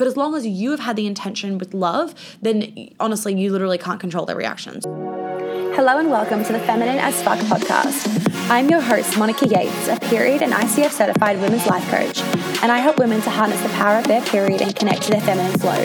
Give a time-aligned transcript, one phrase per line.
[0.00, 3.76] But as long as you have had the intention with love, then honestly, you literally
[3.76, 4.86] can't control their reactions.
[5.76, 8.26] Hello and welcome to the Feminine as Fuck podcast.
[8.48, 12.22] I'm your host, Monica Yates, a period and ICF certified women's life coach,
[12.62, 15.20] and I help women to harness the power of their period and connect to their
[15.20, 15.84] feminine flow.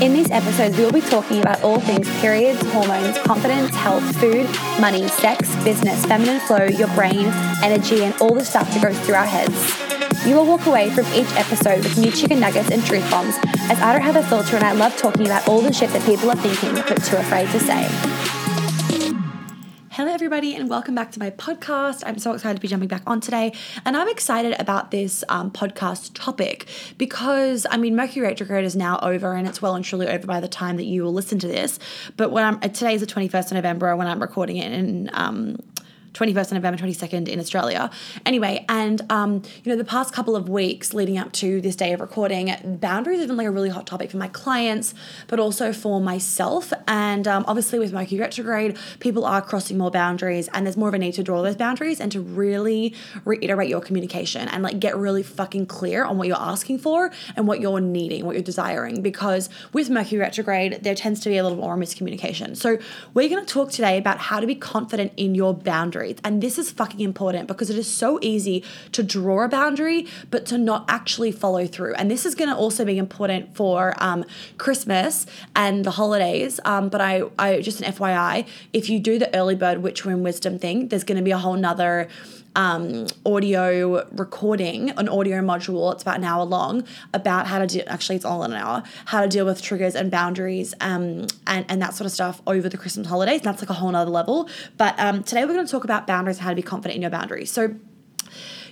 [0.00, 4.48] In these episodes, we will be talking about all things periods, hormones, confidence, health, food,
[4.80, 7.26] money, sex, business, feminine flow, your brain,
[7.60, 9.91] energy, and all the stuff that goes through our heads.
[10.24, 13.34] You will walk away from each episode with new chicken nuggets and truth bombs,
[13.68, 16.06] as I don't have a filter and I love talking about all the shit that
[16.06, 17.88] people are thinking but too afraid to say.
[19.90, 22.04] Hello, everybody, and welcome back to my podcast.
[22.06, 23.52] I'm so excited to be jumping back on today.
[23.84, 29.00] And I'm excited about this um, podcast topic because, I mean, Mercury retrograde is now
[29.02, 31.48] over and it's well and truly over by the time that you will listen to
[31.48, 31.80] this.
[32.16, 35.56] But when I'm, today is the 21st of November when I'm recording it in um,
[36.14, 37.90] 21st of November, 22nd in Australia.
[38.26, 41.92] Anyway, and um, you know, the past couple of weeks leading up to this day
[41.92, 44.94] of recording, boundaries have been like a really hot topic for my clients,
[45.28, 46.72] but also for myself.
[46.86, 50.94] And um, obviously, with Mercury retrograde, people are crossing more boundaries, and there's more of
[50.94, 52.94] a need to draw those boundaries and to really
[53.24, 57.48] reiterate your communication and like get really fucking clear on what you're asking for and
[57.48, 59.00] what you're needing, what you're desiring.
[59.00, 62.54] Because with Mercury retrograde, there tends to be a little more miscommunication.
[62.56, 62.78] So,
[63.14, 66.20] we're going to talk today about how to be confident in your boundaries boundaries.
[66.24, 70.46] And this is fucking important because it is so easy to draw a boundary, but
[70.46, 71.94] to not actually follow through.
[71.94, 74.24] And this is going to also be important for um,
[74.58, 76.60] Christmas and the holidays.
[76.64, 80.22] Um, but I, I just an FYI, if you do the early bird witch room
[80.22, 82.08] wisdom thing, there's going to be a whole nother
[82.56, 85.92] um, audio recording, an audio module.
[85.92, 87.80] It's about an hour long about how to do.
[87.86, 88.82] Actually, it's all in an hour.
[89.06, 92.68] How to deal with triggers and boundaries, um, and and that sort of stuff over
[92.68, 93.40] the Christmas holidays.
[93.40, 94.48] And that's like a whole nother level.
[94.76, 97.10] But um, today we're going to talk about boundaries, how to be confident in your
[97.10, 97.50] boundaries.
[97.50, 97.74] So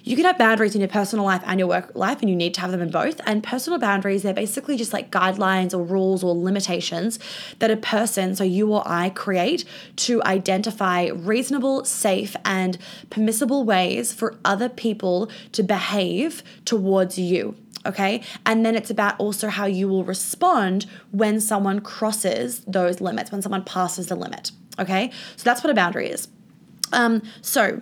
[0.02, 2.54] you can have boundaries in your personal life and your work life, and you need
[2.54, 3.20] to have them in both.
[3.26, 7.18] And personal boundaries, they're basically just like guidelines or rules or limitations
[7.58, 9.64] that a person, so you or I, create
[9.96, 12.78] to identify reasonable, safe, and
[13.10, 17.56] permissible ways for other people to behave towards you
[17.86, 18.22] okay?
[18.44, 23.42] And then it's about also how you will respond when someone crosses those limits, when
[23.42, 25.10] someone passes the limit, okay?
[25.36, 26.28] So that's what a boundary is.
[26.92, 27.80] Um, so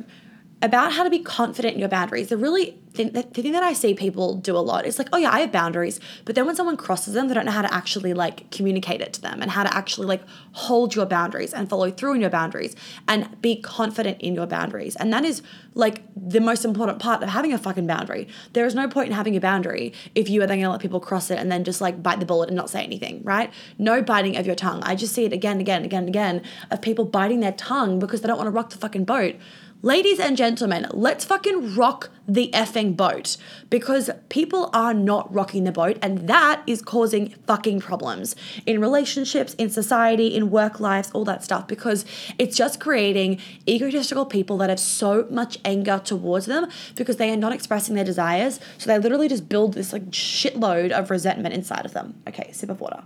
[0.60, 2.28] about how to be confident in your boundaries.
[2.28, 5.16] The really thing, the thing that I see people do a lot is like, oh
[5.16, 7.72] yeah, I have boundaries, but then when someone crosses them, they don't know how to
[7.72, 11.70] actually like communicate it to them and how to actually like hold your boundaries and
[11.70, 12.74] follow through in your boundaries
[13.06, 14.96] and be confident in your boundaries.
[14.96, 15.42] And that is
[15.74, 18.26] like the most important part of having a fucking boundary.
[18.52, 20.98] There is no point in having a boundary if you are then gonna let people
[20.98, 23.52] cross it and then just like bite the bullet and not say anything, right?
[23.78, 24.82] No biting of your tongue.
[24.82, 26.42] I just see it again, and again, and again, and again
[26.72, 29.36] of people biting their tongue because they don't want to rock the fucking boat.
[29.80, 33.36] Ladies and gentlemen, let's fucking rock the effing boat
[33.70, 38.34] because people are not rocking the boat and that is causing fucking problems
[38.66, 42.04] in relationships, in society, in work lives, all that stuff because
[42.40, 43.38] it's just creating
[43.68, 48.04] egotistical people that have so much anger towards them because they are not expressing their
[48.04, 48.58] desires.
[48.78, 52.20] So they literally just build this like shitload of resentment inside of them.
[52.26, 53.04] Okay, sip of water.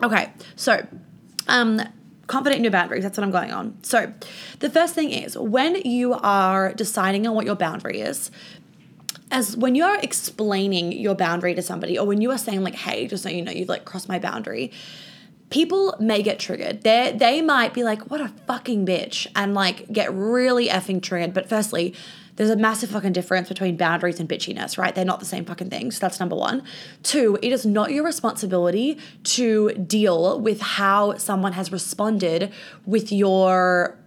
[0.00, 0.86] Okay, so
[1.48, 1.82] um
[2.32, 3.02] confident in your boundaries.
[3.02, 3.76] That's what I'm going on.
[3.82, 4.10] So,
[4.60, 8.30] the first thing is when you are deciding on what your boundary is,
[9.30, 13.06] as when you're explaining your boundary to somebody, or when you are saying, like, hey,
[13.06, 14.72] just so you know, you've like crossed my boundary,
[15.50, 16.82] people may get triggered.
[16.82, 21.34] They they might be like, what a fucking bitch, and like get really effing triggered.
[21.34, 21.94] But firstly,
[22.36, 24.94] there's a massive fucking difference between boundaries and bitchiness, right?
[24.94, 25.90] They're not the same fucking thing.
[25.90, 26.62] So that's number one.
[27.02, 32.52] Two, it is not your responsibility to deal with how someone has responded
[32.86, 33.98] with your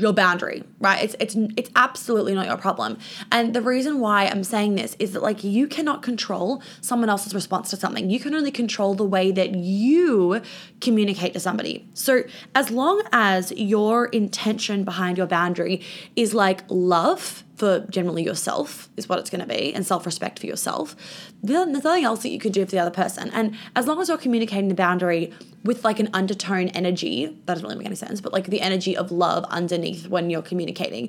[0.00, 1.02] your boundary, right?
[1.02, 2.98] It's it's it's absolutely not your problem.
[3.32, 7.34] And the reason why I'm saying this is that like you cannot control someone else's
[7.34, 8.10] response to something.
[8.10, 10.42] You can only control the way that you
[10.80, 11.88] communicate to somebody.
[11.94, 15.82] So as long as your intention behind your boundary
[16.16, 20.46] is like love for generally yourself is what it's going to be and self-respect for
[20.46, 20.96] yourself.
[21.42, 23.30] There's nothing else that you can do for the other person.
[23.30, 25.32] And as long as you're communicating the boundary
[25.64, 28.96] with like an undertone energy that doesn't really make any sense but like the energy
[28.96, 31.08] of love underneath when you're communicating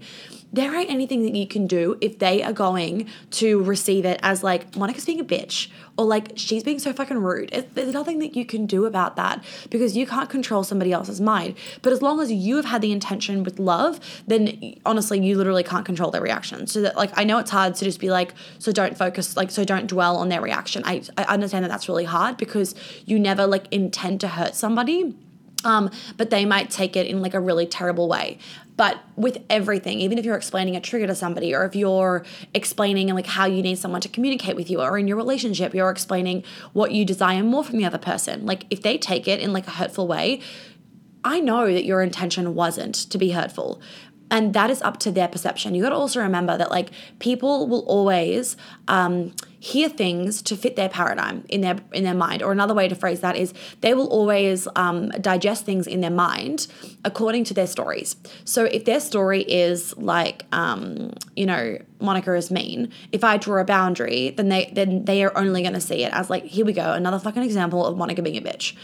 [0.53, 4.43] there ain't anything that you can do if they are going to receive it as
[4.43, 7.49] like monica's being a bitch or like she's being so fucking rude.
[7.53, 11.21] It, there's nothing that you can do about that because you can't control somebody else's
[11.21, 11.55] mind.
[11.81, 15.63] But as long as you have had the intention with love, then honestly, you literally
[15.63, 16.67] can't control their reaction.
[16.67, 19.51] So that like I know it's hard to just be like, so don't focus, like
[19.51, 20.83] so don't dwell on their reaction.
[20.85, 22.75] I I understand that that's really hard because
[23.05, 25.15] you never like intend to hurt somebody
[25.63, 28.37] Um, but they might take it in like a really terrible way.
[28.77, 33.07] But with everything, even if you're explaining a trigger to somebody, or if you're explaining
[33.13, 36.43] like how you need someone to communicate with you, or in your relationship, you're explaining
[36.73, 38.45] what you desire more from the other person.
[38.45, 40.41] Like if they take it in like a hurtful way,
[41.23, 43.81] I know that your intention wasn't to be hurtful
[44.31, 45.75] and that is up to their perception.
[45.75, 46.89] You got to also remember that like
[47.19, 48.57] people will always
[48.87, 52.41] um, hear things to fit their paradigm in their in their mind.
[52.41, 56.11] Or another way to phrase that is they will always um, digest things in their
[56.11, 56.67] mind
[57.03, 58.15] according to their stories.
[58.45, 63.61] So if their story is like um, you know Monica is mean, if I draw
[63.61, 66.65] a boundary, then they then they are only going to see it as like here
[66.65, 68.75] we go another fucking example of Monica being a bitch.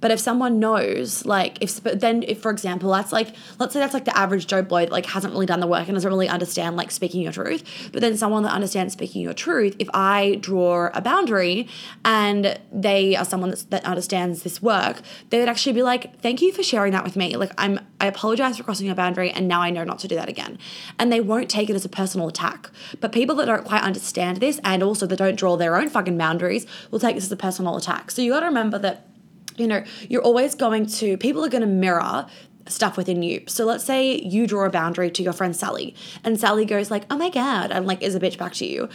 [0.00, 3.80] But if someone knows, like, if but then if for example, that's like, let's say
[3.80, 6.10] that's like the average Joe Blow that like hasn't really done the work and doesn't
[6.10, 7.90] really understand like speaking your truth.
[7.92, 11.68] But then someone that understands speaking your truth, if I draw a boundary
[12.04, 15.00] and they are someone that's, that understands this work,
[15.30, 17.36] they would actually be like, "Thank you for sharing that with me.
[17.36, 20.14] Like, I'm I apologize for crossing your boundary, and now I know not to do
[20.16, 20.58] that again."
[20.98, 22.70] And they won't take it as a personal attack.
[23.00, 26.18] But people that don't quite understand this and also that don't draw their own fucking
[26.18, 28.10] boundaries will take this as a personal attack.
[28.10, 29.06] So you got to remember that
[29.56, 32.26] you know, you're always going to, people are going to mirror
[32.68, 33.42] stuff within you.
[33.46, 35.94] So let's say you draw a boundary to your friend Sally
[36.24, 38.88] and Sally goes like, "Oh my god," and like is a bitch back to you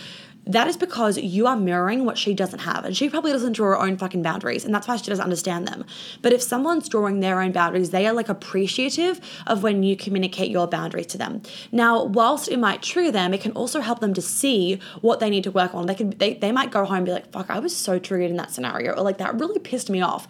[0.46, 2.84] that is because you are mirroring what she doesn't have.
[2.84, 4.66] And she probably doesn't draw her own fucking boundaries.
[4.66, 5.86] And that's why she doesn't understand them.
[6.22, 10.50] But if someone's drawing their own boundaries, they are like appreciative of when you communicate
[10.50, 11.44] your boundaries to them.
[11.72, 15.30] Now, whilst it might trigger them, it can also help them to see what they
[15.30, 15.86] need to work on.
[15.86, 18.32] They can they, they might go home and be like, fuck, I was so triggered
[18.32, 18.94] in that scenario.
[18.94, 20.28] Or like that really pissed me off.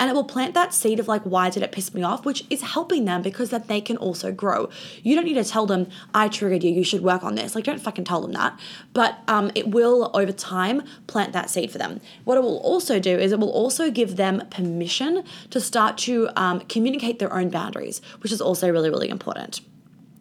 [0.00, 2.24] And it will plant that seed of like, why did it piss me off?
[2.24, 4.70] Which is helping them because that they can also grow.
[5.02, 7.54] You don't need to tell them, I triggered you, you should work on this.
[7.54, 8.58] Like don't fucking tell them that.
[8.92, 12.00] But um it will over time plant that seed for them.
[12.24, 16.28] What it will also do is it will also give them permission to start to
[16.36, 19.60] um, communicate their own boundaries, which is also really, really important.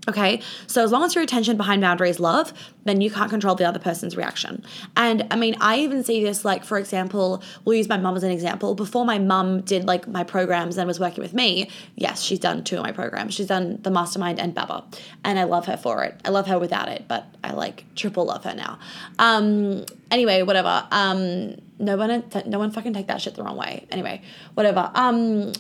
[0.08, 2.54] Okay, so as long as your attention behind boundaries love,
[2.86, 4.66] then you can't control the other person's reaction.
[4.98, 8.24] And I mean, I even see this like, for example, we'll use my mum as
[8.24, 8.74] an example.
[8.74, 12.64] Before my mum did like my programs and was working with me, yes, she's done
[12.64, 13.36] two of my programs.
[13.36, 14.86] She's done the mastermind and Baba,
[15.24, 16.20] and I love her for it.
[16.26, 18.80] I love her without it, but I like triple love her now.
[19.20, 20.88] Um, anyway, whatever.
[20.90, 23.86] Um, no one, no one fucking take that shit the wrong way.
[23.92, 24.24] Anyway,
[24.56, 24.90] whatever.
[24.96, 25.54] Um,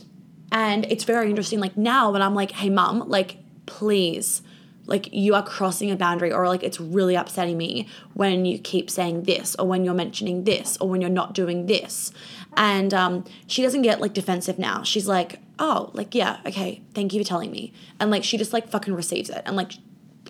[0.51, 1.59] and it's very interesting.
[1.59, 4.41] Like now, when I'm like, hey, mum, like please
[4.85, 8.89] like you are crossing a boundary or like it's really upsetting me when you keep
[8.89, 12.11] saying this or when you're mentioning this or when you're not doing this.
[12.57, 14.83] And um, she doesn't get like defensive now.
[14.83, 17.73] She's like oh like yeah okay thank you for telling me.
[17.99, 19.73] And like she just like fucking receives it and like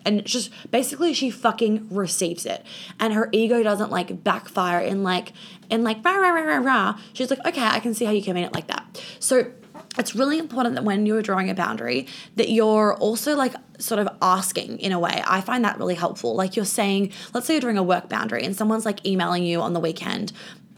[0.04, 2.64] and just basically she fucking receives it.
[3.00, 5.32] And her ego doesn't like backfire in like
[5.70, 7.00] in like rah rah rah rah rah.
[7.12, 9.02] She's like okay i can see how you can mean it like that.
[9.18, 9.50] So
[9.98, 12.06] it's really important that when you're drawing a boundary
[12.36, 16.34] that you're also like sort of asking in a way i find that really helpful
[16.34, 19.60] like you're saying let's say you're drawing a work boundary and someone's like emailing you
[19.60, 20.32] on the weekend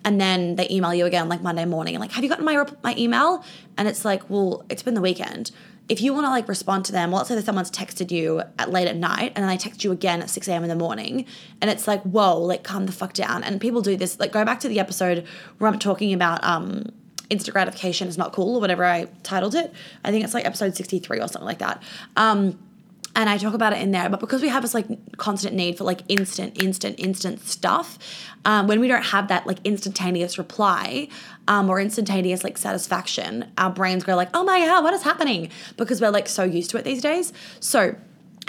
[0.04, 2.64] and then they email you again like monday morning and like have you gotten my
[2.82, 3.44] my email
[3.76, 5.50] and it's like well it's been the weekend
[5.88, 8.42] if you want to like respond to them, well, let's say that someone's texted you
[8.58, 10.62] at late at night and then they text you again at 6 a.m.
[10.62, 11.26] in the morning,
[11.60, 13.44] and it's like, whoa, like calm the fuck down.
[13.44, 14.18] And people do this.
[14.18, 15.26] Like go back to the episode
[15.58, 16.86] where I'm talking about um
[17.30, 19.72] instant gratification is not cool or whatever I titled it.
[20.04, 21.82] I think it's like episode 63 or something like that.
[22.16, 22.58] Um,
[23.16, 24.08] and I talk about it in there.
[24.08, 24.86] But because we have this like
[25.16, 27.98] constant need for like instant, instant, instant stuff,
[28.44, 31.08] um, when we don't have that like instantaneous reply
[31.46, 35.50] um, or instantaneous like satisfaction, our brains go like, oh my god, what is happening?
[35.76, 37.32] Because we're like so used to it these days.
[37.60, 37.94] So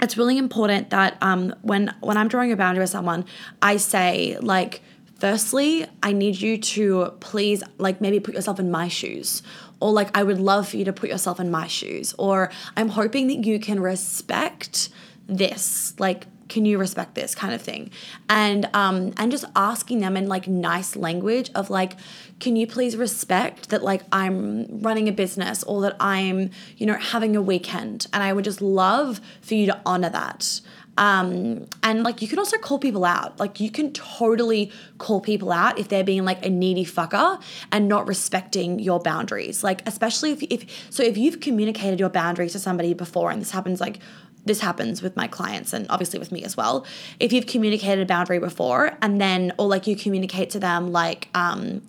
[0.02, 3.24] it's really important that um, when when I'm drawing a boundary with someone,
[3.62, 4.82] I say like
[5.18, 9.42] Firstly, I need you to please, like, maybe put yourself in my shoes.
[9.80, 12.14] Or, like, I would love for you to put yourself in my shoes.
[12.18, 14.90] Or, I'm hoping that you can respect
[15.26, 15.94] this.
[15.98, 17.90] Like, can you respect this kind of thing
[18.28, 21.96] and um and just asking them in like nice language of like
[22.38, 26.94] can you please respect that like i'm running a business or that i'm you know
[26.94, 30.60] having a weekend and i would just love for you to honor that
[30.98, 33.38] um, and like you can also call people out.
[33.38, 37.88] Like you can totally call people out if they're being like a needy fucker and
[37.88, 39.62] not respecting your boundaries.
[39.62, 43.50] Like especially if if so if you've communicated your boundaries to somebody before and this
[43.50, 43.98] happens like
[44.44, 46.86] this happens with my clients and obviously with me as well.
[47.20, 51.28] If you've communicated a boundary before and then or like you communicate to them like
[51.34, 51.82] um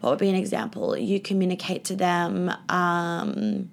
[0.00, 0.96] what would be an example?
[0.96, 3.70] You communicate to them um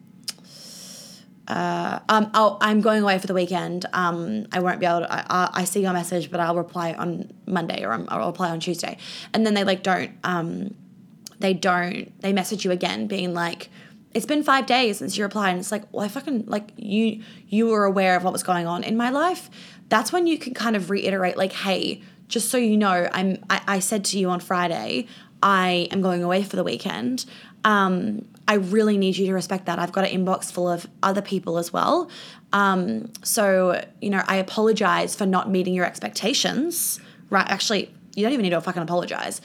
[1.47, 3.85] uh, um, oh, I'm going away for the weekend.
[3.93, 5.13] Um, I won't be able to.
[5.13, 8.97] I, I see your message, but I'll reply on Monday or I'll reply on Tuesday.
[9.33, 10.11] And then they like don't.
[10.23, 10.75] Um,
[11.39, 12.17] they don't.
[12.21, 13.69] They message you again, being like,
[14.13, 17.23] it's been five days since you replied and it's like well i fucking like you
[17.47, 19.49] you were aware of what was going on in my life
[19.89, 23.61] that's when you can kind of reiterate like hey just so you know i'm i,
[23.67, 25.07] I said to you on friday
[25.41, 27.25] i am going away for the weekend
[27.65, 29.79] um, i really need you to respect that.
[29.79, 32.09] I've got an inbox full of other people as well.
[32.51, 36.99] Um, so you know i apologize for not meeting your expectations.
[37.29, 39.41] Right actually you don't even need to fucking apologize.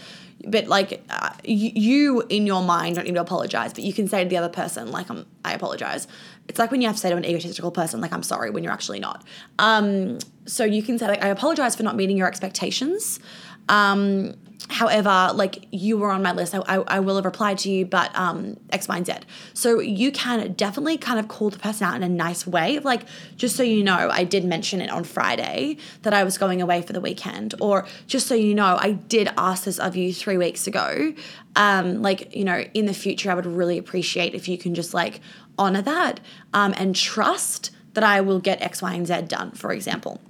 [0.47, 4.07] But like uh, you, you in your mind don't need to apologize but you can
[4.07, 6.07] say to the other person like I'm, i apologize.
[6.49, 8.62] It's like when you have to say to an egotistical person like i'm sorry when
[8.62, 9.25] you're actually not.
[9.59, 13.21] Um, so you can say like i apologize for not meeting your expectations.
[13.69, 14.35] Um,
[14.69, 16.55] however like you were on my list.
[16.55, 19.12] I, I, I will have replied to you but um, x y and z.
[19.55, 22.79] So you can definitely kind of call the person out in a nice way.
[22.81, 23.03] Like
[23.37, 26.83] just so you know i did mention it on friday that i was going away
[26.83, 27.55] for the weekend.
[27.61, 31.15] Or just so you know i did ask this of you three weeks ago.
[31.57, 34.95] Um, like you know in the future i would really appreciate if you can just
[34.95, 35.21] like
[35.59, 36.21] honor that
[36.53, 40.21] um, and trust that i will get x y and z done for example.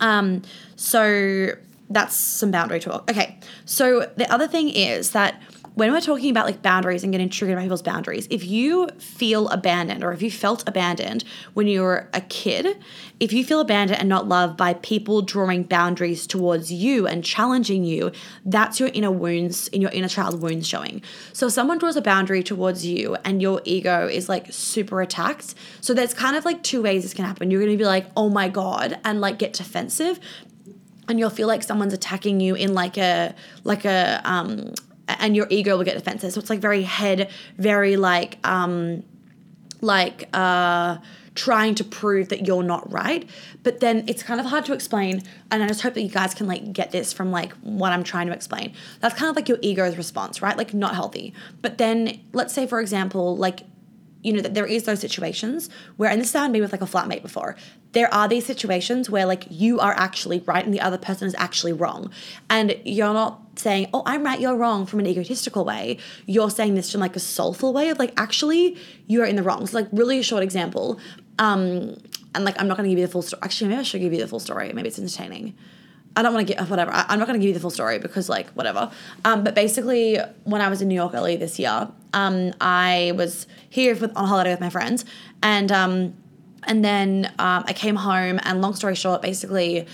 [0.00, 0.42] Um,
[0.76, 1.54] so
[1.90, 3.10] that's some boundary talk.
[3.10, 3.38] Okay.
[3.64, 5.40] So the other thing is that
[5.78, 9.48] when we're talking about like boundaries and getting triggered by people's boundaries, if you feel
[9.50, 11.22] abandoned or if you felt abandoned
[11.54, 12.76] when you were a kid,
[13.20, 17.84] if you feel abandoned and not loved by people drawing boundaries towards you and challenging
[17.84, 18.10] you,
[18.44, 21.00] that's your inner wounds, in your inner child wounds showing.
[21.32, 25.54] So if someone draws a boundary towards you and your ego is like super attacked,
[25.80, 27.52] so there's kind of like two ways this can happen.
[27.52, 30.18] You're gonna be like, oh my God, and like get defensive
[31.08, 33.34] and you'll feel like someone's attacking you in like a
[33.64, 34.72] like a um
[35.08, 36.32] and your ego will get defensive.
[36.32, 39.02] So it's like very head very like um
[39.80, 40.98] like uh
[41.34, 43.28] trying to prove that you're not right.
[43.62, 45.22] But then it's kind of hard to explain.
[45.50, 48.04] And i just hope that you guys can like get this from like what i'm
[48.04, 48.74] trying to explain.
[49.00, 50.56] That's kind of like your ego's response right?
[50.56, 51.32] Like not healthy.
[51.62, 53.60] But then let's say for example like
[54.22, 56.82] you know that there is those situations where and this happened to me with like
[56.82, 57.56] a flatmate before.
[57.92, 61.34] There are these situations where like you are actually right and the other person is
[61.38, 62.10] actually wrong.
[62.50, 65.98] And you're not saying oh i'm right you're wrong from an egotistical way.
[66.26, 69.66] You're saying this from like a soulful way of like actually you're in the wrong.
[69.66, 70.98] So like really a short example
[71.38, 71.96] um
[72.34, 74.00] and like i'm not going to give you the full story actually maybe i should
[74.00, 74.72] give you the full story.
[74.72, 75.54] Maybe it's entertaining.
[76.16, 76.90] I don't want to get whatever.
[76.90, 78.90] I, am not going to give you the full story because like whatever.
[79.24, 83.46] Um, but basically, when I was in New York earlier this year, um, I was
[83.68, 85.04] here with, on holiday with my friends,
[85.42, 86.14] and um,
[86.64, 88.40] and then um, I came home.
[88.42, 89.86] And long story short, basically,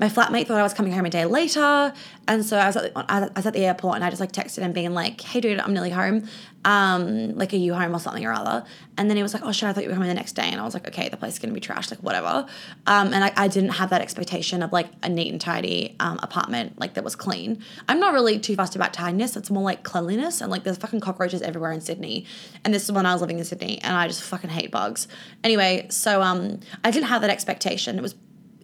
[0.00, 1.92] my flatmate thought I was coming home a day later,
[2.26, 4.32] and so I was at the, I was at the airport, and I just like
[4.32, 6.26] texted him being like, "Hey, dude, I'm nearly home.
[6.64, 8.64] Um, like, are you home or something or other?"
[8.96, 10.48] And then he was like, "Oh shit, I thought you were coming the next day,"
[10.50, 12.46] and I was like, "Okay, the place is gonna be trashed, like whatever."
[12.86, 16.18] Um, and I, I didn't have that expectation of like a neat and tidy um,
[16.22, 17.62] apartment, like that was clean.
[17.86, 19.36] I'm not really too fussed about tidiness.
[19.36, 22.24] It's more like cleanliness, and like there's fucking cockroaches everywhere in Sydney.
[22.64, 25.08] And this is when I was living in Sydney, and I just fucking hate bugs.
[25.44, 27.98] Anyway, so um, I didn't have that expectation.
[27.98, 28.14] It was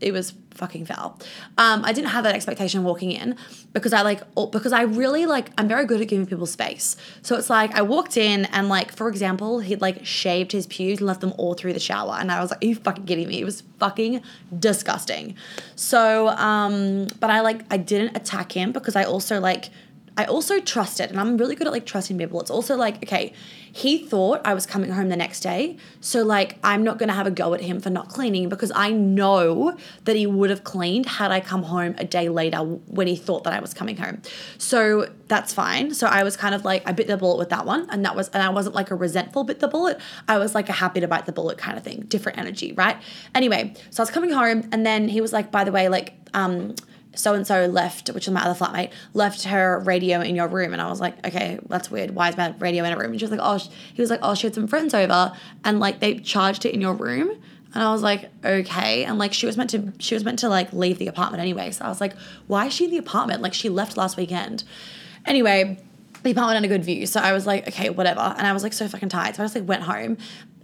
[0.00, 1.18] it was fucking foul.
[1.58, 3.36] Um, I didn't have that expectation walking in
[3.72, 6.96] because I like because I really like I'm very good at giving people space.
[7.22, 11.00] So it's like I walked in and like for example he'd like shaved his pubes
[11.00, 13.28] and left them all through the shower and I was like, Are you fucking kidding
[13.28, 13.40] me?
[13.40, 14.22] It was fucking
[14.58, 15.36] disgusting.
[15.76, 19.70] So um, but I like I didn't attack him because I also like
[20.16, 22.40] I also trusted, and I'm really good at like trusting people.
[22.40, 23.34] It's also like, okay,
[23.76, 25.76] he thought I was coming home the next day.
[26.00, 28.72] So, like, I'm not going to have a go at him for not cleaning because
[28.74, 33.06] I know that he would have cleaned had I come home a day later when
[33.06, 34.22] he thought that I was coming home.
[34.56, 35.92] So, that's fine.
[35.92, 37.86] So, I was kind of like, I bit the bullet with that one.
[37.90, 40.00] And that was, and I wasn't like a resentful bit the bullet.
[40.26, 42.96] I was like a happy to bite the bullet kind of thing, different energy, right?
[43.34, 46.14] Anyway, so I was coming home and then he was like, by the way, like,
[46.32, 46.74] um,
[47.16, 50.72] so and so left, which is my other flatmate, left her radio in your room.
[50.72, 52.12] And I was like, okay, that's weird.
[52.12, 53.10] Why is my radio in a room?
[53.10, 53.58] And she was like, oh,
[53.94, 55.32] he was like, oh, she had some friends over
[55.64, 57.30] and like they charged it in your room.
[57.74, 59.04] And I was like, okay.
[59.04, 61.70] And like she was meant to, she was meant to like leave the apartment anyway.
[61.72, 63.42] So I was like, why is she in the apartment?
[63.42, 64.64] Like she left last weekend.
[65.26, 65.78] Anyway,
[66.22, 67.06] the apartment had a good view.
[67.06, 68.20] So I was like, okay, whatever.
[68.20, 69.36] And I was like so fucking tired.
[69.36, 70.16] So I just like went home.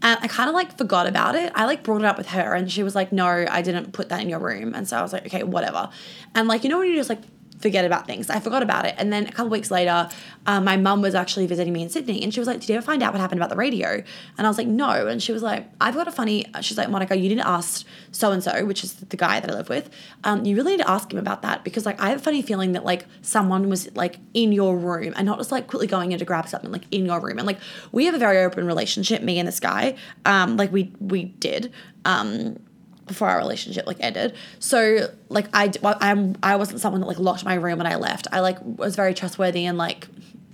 [0.02, 1.52] And I kind of like forgot about it.
[1.54, 4.08] I like brought it up with her and she was like, no, I didn't put
[4.08, 4.74] that in your room.
[4.74, 5.88] And so I was like, okay, whatever.
[6.34, 7.22] And like, you know, when you just like
[7.62, 8.28] forget about things.
[8.28, 8.94] I forgot about it.
[8.98, 10.08] And then a couple weeks later,
[10.46, 12.74] um, my mum was actually visiting me in Sydney and she was like, Did you
[12.74, 14.02] ever find out what happened about the radio?
[14.36, 15.06] And I was like, No.
[15.06, 18.32] And she was like, I've got a funny, she's like, Monica, you didn't ask so
[18.32, 19.88] and so, which is the guy that I live with.
[20.24, 22.42] Um, you really need to ask him about that because like I have a funny
[22.42, 26.10] feeling that like someone was like in your room and not just like quickly going
[26.10, 27.38] in to grab something, like in your room.
[27.38, 27.58] And like
[27.92, 29.96] we have a very open relationship, me and this guy.
[30.26, 31.72] Um, like we we did.
[32.04, 32.58] Um,
[33.06, 34.34] before our relationship like ended.
[34.58, 38.26] So like I I'm I wasn't someone that like locked my room when I left.
[38.32, 40.08] I like was very trustworthy and like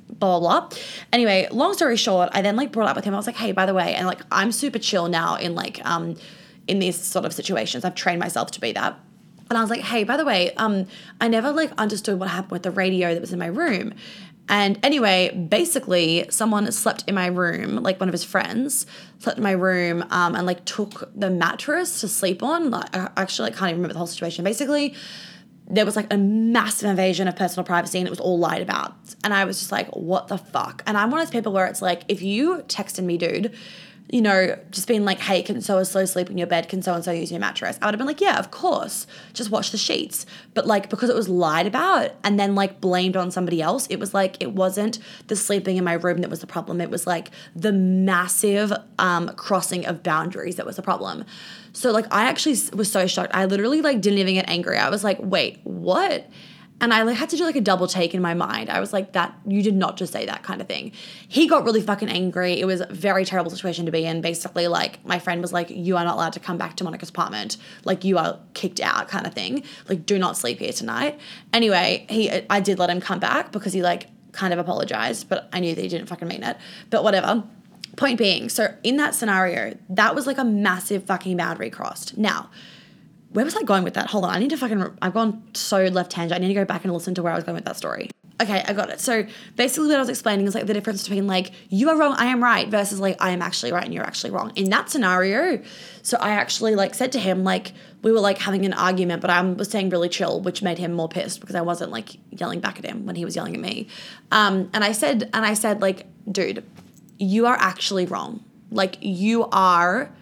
[0.09, 0.79] blah, blah, blah.
[1.13, 3.15] Anyway, long story short, I then like brought up with him.
[3.15, 5.85] I was like, hey, by the way, and like I'm super chill now in like
[5.85, 6.17] um
[6.67, 7.85] in these sort of situations.
[7.85, 8.99] I've trained myself to be that.
[9.51, 10.87] And I was like, hey, by the way, um,
[11.23, 13.95] I never like understood what happened with the radio that was in my room.
[14.49, 18.87] And anyway, basically, someone slept in my room, like one of his friends
[19.19, 22.71] slept in my room um, and like took the mattress to sleep on.
[22.71, 24.45] Like, I actually like, can't even remember the whole situation.
[24.45, 24.95] Basically,
[25.71, 28.95] there was like a massive invasion of personal privacy and it was all lied about.
[29.23, 30.83] And I was just like, what the fuck?
[30.87, 33.55] And I'm one of those people where it's like, if you texted me, dude,
[34.11, 36.69] you know, just being like, hey, can so and so sleep in your bed?
[36.69, 37.79] Can so and so use your mattress?
[37.83, 39.07] I would have been like, yeah, of course.
[39.35, 40.25] Just watch the sheets.
[40.55, 43.99] But like, because it was lied about and then like blamed on somebody else, it
[44.01, 46.81] was like, it wasn't the sleeping in my room that was the problem.
[46.81, 51.27] It was like the massive um, crossing of boundaries that was the problem.
[51.75, 53.33] So like, I actually was so shocked.
[53.35, 54.79] I literally like didn't even get angry.
[54.79, 56.27] I was like, wait, what?
[56.81, 58.71] And I had to do like a double take in my mind.
[58.71, 60.93] I was like, that you did not just say that kind of thing.
[61.27, 62.61] He got really fucking angry.
[62.61, 64.21] It was a very terrible situation to be in.
[64.21, 67.09] Basically, like my friend was like, You are not allowed to come back to Monica's
[67.09, 67.57] apartment.
[67.85, 69.65] Like you are kicked out, kind of thing.
[69.89, 71.19] Like, do not sleep here tonight.
[71.53, 75.49] Anyway, he I did let him come back because he like kind of apologized, but
[75.53, 76.57] I knew that he didn't fucking mean it.
[76.91, 77.45] But whatever.
[77.97, 82.17] Point being, so in that scenario, that was like a massive fucking boundary crossed.
[82.17, 82.49] Now,
[83.31, 84.09] where was I going with that?
[84.09, 84.99] Hold on, I need to fucking.
[85.03, 86.39] I've gone so left tangent.
[86.39, 88.11] I need to go back and listen to where I was going with that story.
[88.41, 89.01] Okay, I got it.
[89.01, 92.15] So basically, what I was explaining is like the difference between like you are wrong,
[92.17, 94.53] I am right, versus like I am actually right and you're actually wrong.
[94.55, 95.61] In that scenario,
[96.03, 99.31] so I actually like said to him like we were like having an argument, but
[99.31, 102.61] I was staying really chill, which made him more pissed because I wasn't like yelling
[102.61, 103.89] back at him when he was yelling at me.
[104.31, 106.65] Um, and I said, and I said like, dude,
[107.19, 108.45] you are actually wrong.
[108.71, 110.15] Like you are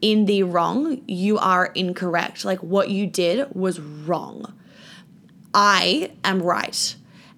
[0.00, 2.44] in the wrong, you are incorrect.
[2.44, 4.54] Like what you did was wrong.
[5.54, 6.94] I am right.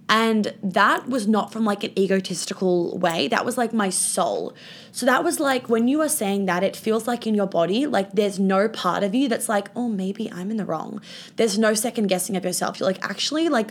[0.09, 3.29] And that was not from like an egotistical way.
[3.29, 4.55] That was like my soul.
[4.91, 7.87] So that was like when you are saying that, it feels like in your body,
[7.87, 11.01] like there's no part of you that's like, oh, maybe I'm in the wrong.
[11.37, 12.81] There's no second guessing of yourself.
[12.81, 13.71] You're like, actually, like,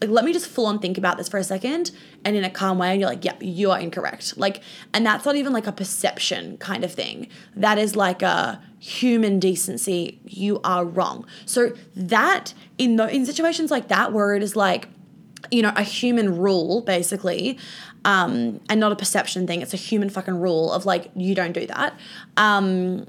[0.00, 1.90] like let me just full on think about this for a second
[2.24, 4.36] and in a calm way and you're like yeah you are incorrect.
[4.36, 4.62] Like
[4.94, 7.28] and that's not even like a perception kind of thing.
[7.56, 10.20] That is like a human decency.
[10.24, 11.26] You are wrong.
[11.46, 14.88] So that in the in situations like that where it is like
[15.50, 17.58] you know a human rule basically
[18.04, 21.52] um and not a perception thing it's a human fucking rule of like you don't
[21.52, 21.98] do that
[22.36, 23.06] um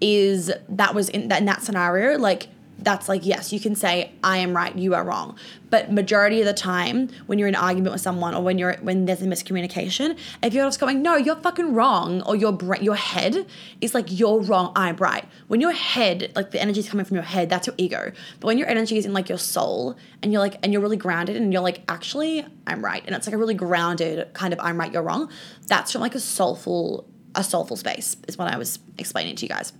[0.00, 4.12] is that was in that in that scenario like that's like yes you can say
[4.22, 5.36] i am right you are wrong.
[5.68, 8.74] But majority of the time when you're in an argument with someone or when you're
[8.76, 12.82] when there's a miscommunication if you're just going no you're fucking wrong or your brain
[12.84, 13.46] your head
[13.80, 15.24] is like you're wrong i'm right.
[15.48, 18.12] When your head like the energy is coming from your head that's your ego.
[18.40, 20.96] But when your energy is in like your soul and you're like and you're really
[20.96, 23.02] grounded and you're like actually i'm right.
[23.06, 25.30] And it's like a really grounded kind of i'm right you're wrong
[25.66, 29.48] that's from like a soulful a soulful space is what i was explaining to you
[29.48, 29.72] guys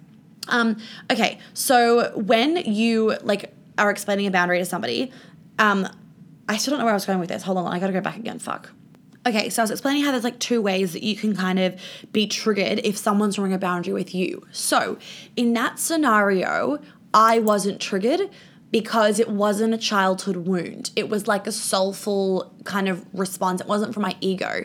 [0.48, 0.76] um,
[1.10, 5.12] okay, so when you like are explaining a boundary to somebody,
[5.58, 5.88] um,
[6.48, 7.42] I still don't know where I was going with this.
[7.42, 8.38] Hold on, I gotta go back again.
[8.38, 8.70] Fuck.
[9.26, 11.80] Okay, so I was explaining how there's like two ways that you can kind of
[12.12, 14.46] be triggered if someone's drawing a boundary with you.
[14.52, 14.98] So
[15.34, 16.78] in that scenario,
[17.12, 18.30] I wasn't triggered
[18.70, 20.90] because it wasn't a childhood wound.
[20.94, 23.60] It was like a soulful kind of response.
[23.60, 24.64] It wasn't from my ego.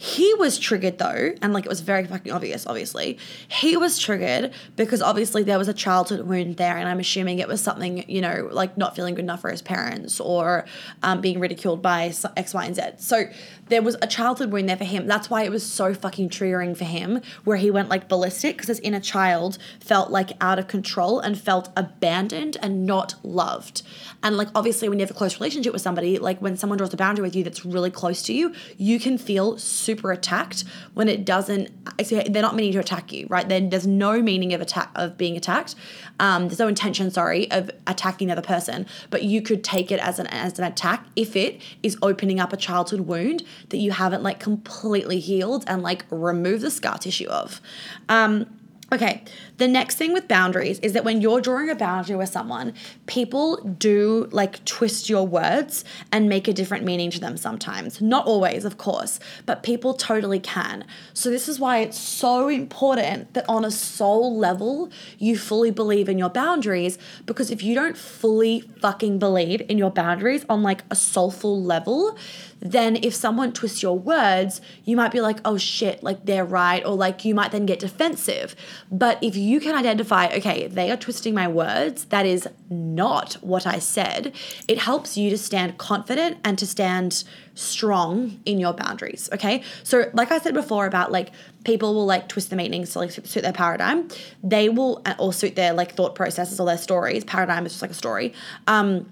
[0.00, 3.18] He was triggered though, and like it was very fucking obvious, obviously.
[3.48, 7.48] He was triggered because obviously there was a childhood wound there, and I'm assuming it
[7.48, 10.66] was something, you know, like not feeling good enough for his parents or
[11.02, 12.82] um, being ridiculed by X, Y, and Z.
[12.98, 13.24] So
[13.66, 15.08] there was a childhood wound there for him.
[15.08, 18.68] That's why it was so fucking triggering for him, where he went like ballistic because
[18.68, 23.82] his inner child felt like out of control and felt abandoned and not loved.
[24.22, 26.94] And like obviously, when you have a close relationship with somebody, like when someone draws
[26.94, 31.08] a boundary with you that's really close to you, you can feel super attacked when
[31.08, 31.70] it doesn't.
[31.96, 33.48] They're not meaning to attack you, right?
[33.48, 35.74] Then there's no meaning of attack of being attacked.
[36.20, 39.98] Um, there's no intention, sorry, of attacking the other person, but you could take it
[40.00, 43.92] as an as an attack if it is opening up a childhood wound that you
[43.92, 47.62] haven't like completely healed and like remove the scar tissue of.
[48.10, 48.46] Um,
[48.90, 49.22] Okay,
[49.58, 52.74] the next thing with boundaries is that when you're drawing a boundary with someone,
[53.06, 58.00] people do like twist your words and make a different meaning to them sometimes.
[58.00, 60.84] Not always, of course, but people totally can.
[61.12, 66.08] So, this is why it's so important that on a soul level, you fully believe
[66.08, 66.96] in your boundaries.
[67.26, 72.16] Because if you don't fully fucking believe in your boundaries on like a soulful level,
[72.60, 76.84] then if someone twists your words, you might be like, oh shit, like they're right,
[76.84, 78.56] or like you might then get defensive.
[78.90, 83.66] But if you can identify, okay, they are twisting my words, that is not what
[83.66, 84.34] I said,
[84.68, 89.28] it helps you to stand confident and to stand strong in your boundaries.
[89.32, 89.62] Okay.
[89.82, 91.30] So, like I said before about like
[91.64, 94.08] people will like twist the meanings to like suit their paradigm,
[94.42, 97.24] they will, uh, or suit their like thought processes or their stories.
[97.24, 98.34] Paradigm is just like a story.
[98.66, 99.08] Um,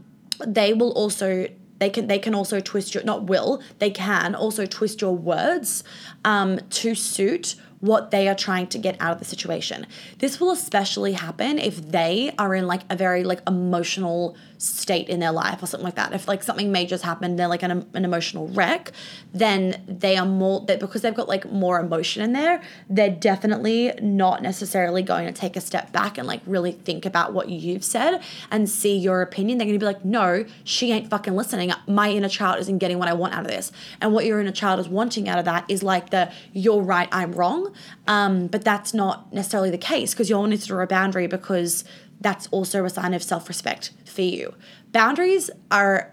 [0.46, 4.66] they will also they can they can also twist your not will they can also
[4.66, 5.85] twist your words
[6.25, 9.87] um, to suit what they are trying to get out of the situation.
[10.18, 15.21] This will especially happen if they are in like a very like emotional state in
[15.21, 16.12] their life or something like that.
[16.12, 18.92] If like something major's happened, they're like an, an emotional wreck,
[19.33, 23.92] then they are more that because they've got like more emotion in there, they're definitely
[24.01, 27.85] not necessarily going to take a step back and like really think about what you've
[27.85, 29.59] said and see your opinion.
[29.59, 31.73] They're going to be like, no, she ain't fucking listening.
[31.87, 33.73] My inner child isn't getting what I want out of this.
[34.01, 37.09] And what your inner child is wanting out of that is like the you're right,
[37.12, 37.73] I'm wrong.
[38.07, 41.27] Um, but that's not necessarily the case because you all need to draw a boundary
[41.27, 41.85] because
[42.20, 44.55] that's also a sign of self respect for you.
[44.92, 46.12] Boundaries are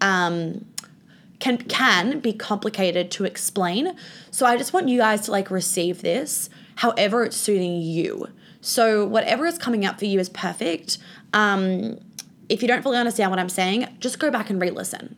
[0.00, 0.64] um,
[1.40, 3.96] can can be complicated to explain.
[4.30, 8.28] So I just want you guys to like receive this however it's suiting you.
[8.60, 10.98] So whatever is coming up for you is perfect.
[11.32, 11.98] Um,
[12.48, 15.16] if you don't fully understand what I'm saying, just go back and re-listen.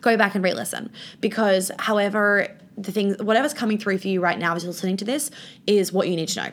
[0.00, 4.54] Go back and re-listen because however the things whatever's coming through for you right now
[4.54, 5.30] as you're listening to this
[5.66, 6.50] is what you need to know.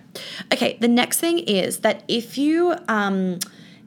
[0.54, 3.40] Okay the next thing is that if you um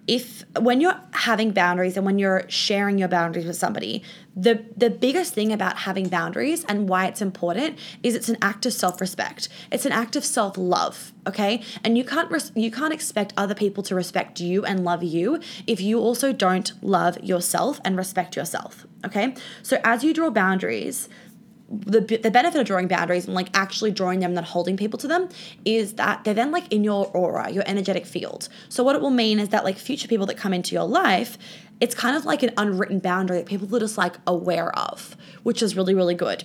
[0.07, 4.03] if when you're having boundaries and when you're sharing your boundaries with somebody
[4.37, 8.67] the the biggest thing about having boundaries and why it's important is it's an act
[8.67, 9.49] of self-respect.
[9.71, 11.63] It's an act of self-love okay?
[11.83, 15.41] And you can't res- you can't expect other people to respect you and love you
[15.67, 19.35] if you also don't love yourself and respect yourself okay?
[19.63, 21.09] So as you draw boundaries
[21.71, 25.09] the, the benefit of drawing boundaries and like actually drawing them, not holding people to
[25.09, 25.29] them,
[25.65, 28.49] is that they're then like in your aura, your energetic field.
[28.69, 31.39] So what it will mean is that like future people that come into your life,
[31.81, 35.63] it's kind of like an unwritten boundary that people are just like aware of, which
[35.63, 36.45] is really really good.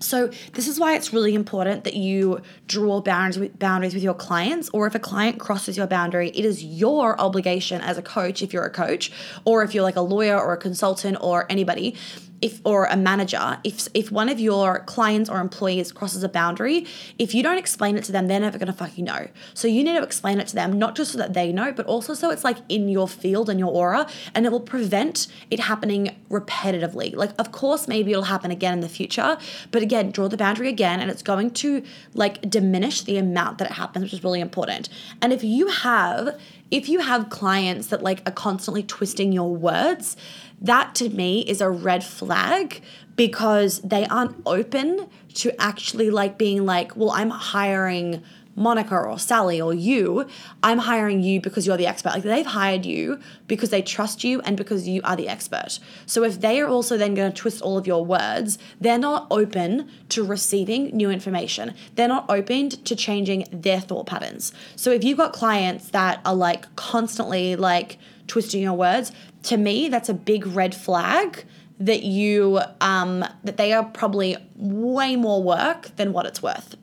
[0.00, 4.12] So this is why it's really important that you draw boundaries with, boundaries with your
[4.12, 8.42] clients or if a client crosses your boundary, it is your obligation as a coach
[8.42, 9.10] if you're a coach
[9.46, 11.96] or if you're like a lawyer or a consultant or anybody
[12.44, 16.86] if or a manager, if if one of your clients or employees crosses a boundary,
[17.18, 19.28] if you don't explain it to them, they're never gonna fucking know.
[19.54, 21.86] So you need to explain it to them, not just so that they know, but
[21.86, 25.58] also so it's like in your field and your aura, and it will prevent it
[25.58, 27.16] happening repetitively.
[27.16, 29.38] Like, of course, maybe it'll happen again in the future,
[29.70, 33.70] but again, draw the boundary again, and it's going to like diminish the amount that
[33.70, 34.90] it happens, which is really important.
[35.22, 36.38] And if you have
[36.70, 40.16] if you have clients that like are constantly twisting your words,
[40.64, 42.82] that to me is a red flag
[43.16, 48.22] because they aren't open to actually like being like, well, I'm hiring
[48.56, 50.26] Monica or Sally or you,
[50.62, 52.10] I'm hiring you because you're the expert.
[52.10, 55.78] Like they've hired you because they trust you and because you are the expert.
[56.06, 59.26] So if they are also then going to twist all of your words, they're not
[59.30, 61.74] open to receiving new information.
[61.96, 64.52] They're not open to changing their thought patterns.
[64.76, 69.12] So if you've got clients that are like constantly like twisting your words,
[69.44, 71.44] to me, that's a big red flag
[71.80, 76.76] that you um, that they are probably way more work than what it's worth.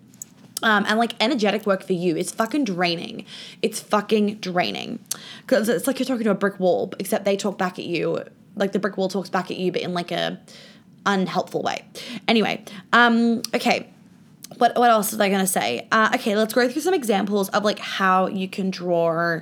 [0.63, 3.25] Um, and like energetic work for you is fucking draining.
[3.61, 4.99] It's fucking draining
[5.41, 8.23] because it's like you're talking to a brick wall, except they talk back at you.
[8.55, 10.39] Like the brick wall talks back at you, but in like a
[11.05, 11.83] unhelpful way.
[12.27, 13.89] Anyway, um, okay.
[14.57, 15.87] What what else was I gonna say?
[15.91, 19.39] Uh, okay, let's go through some examples of like how you can draw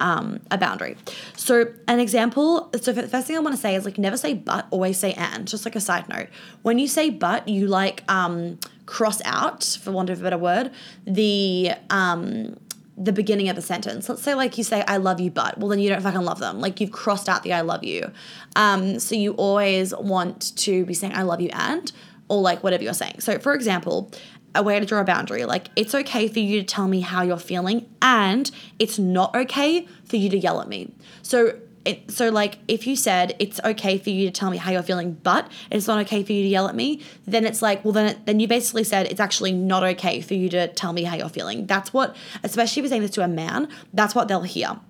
[0.00, 0.96] um, a boundary.
[1.36, 4.34] So, an example, so the first thing I want to say is like never say
[4.34, 5.46] but, always say and.
[5.46, 6.28] Just like a side note.
[6.62, 10.70] When you say but, you like um, cross out, for want of a better word,
[11.06, 12.56] the um,
[12.96, 14.08] the beginning of the sentence.
[14.08, 16.38] Let's say like you say I love you but well then you don't fucking love
[16.38, 16.60] them.
[16.60, 18.10] Like you've crossed out the I love you.
[18.56, 21.92] Um so you always want to be saying I love you and
[22.28, 23.20] or like whatever you're saying.
[23.20, 24.10] So for example,
[24.56, 25.44] a way to draw a boundary.
[25.44, 29.86] Like, it's okay for you to tell me how you're feeling, and it's not okay
[30.04, 30.92] for you to yell at me.
[31.22, 34.72] So, it, so like if you said it's okay for you to tell me how
[34.72, 37.84] you're feeling, but it's not okay for you to yell at me, then it's like,
[37.84, 40.92] well, then it, then you basically said it's actually not okay for you to tell
[40.92, 41.64] me how you're feeling.
[41.66, 44.80] That's what, especially if you're saying this to a man, that's what they'll hear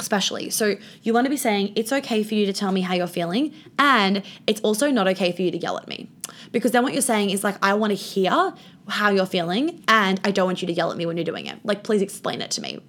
[0.00, 0.48] especially.
[0.48, 3.06] So you want to be saying it's okay for you to tell me how you're
[3.06, 6.08] feeling and it's also not okay for you to yell at me.
[6.52, 8.54] Because then what you're saying is like, I want to hear
[8.88, 11.46] how you're feeling and I don't want you to yell at me when you're doing
[11.46, 11.58] it.
[11.64, 12.80] Like, please explain it to me.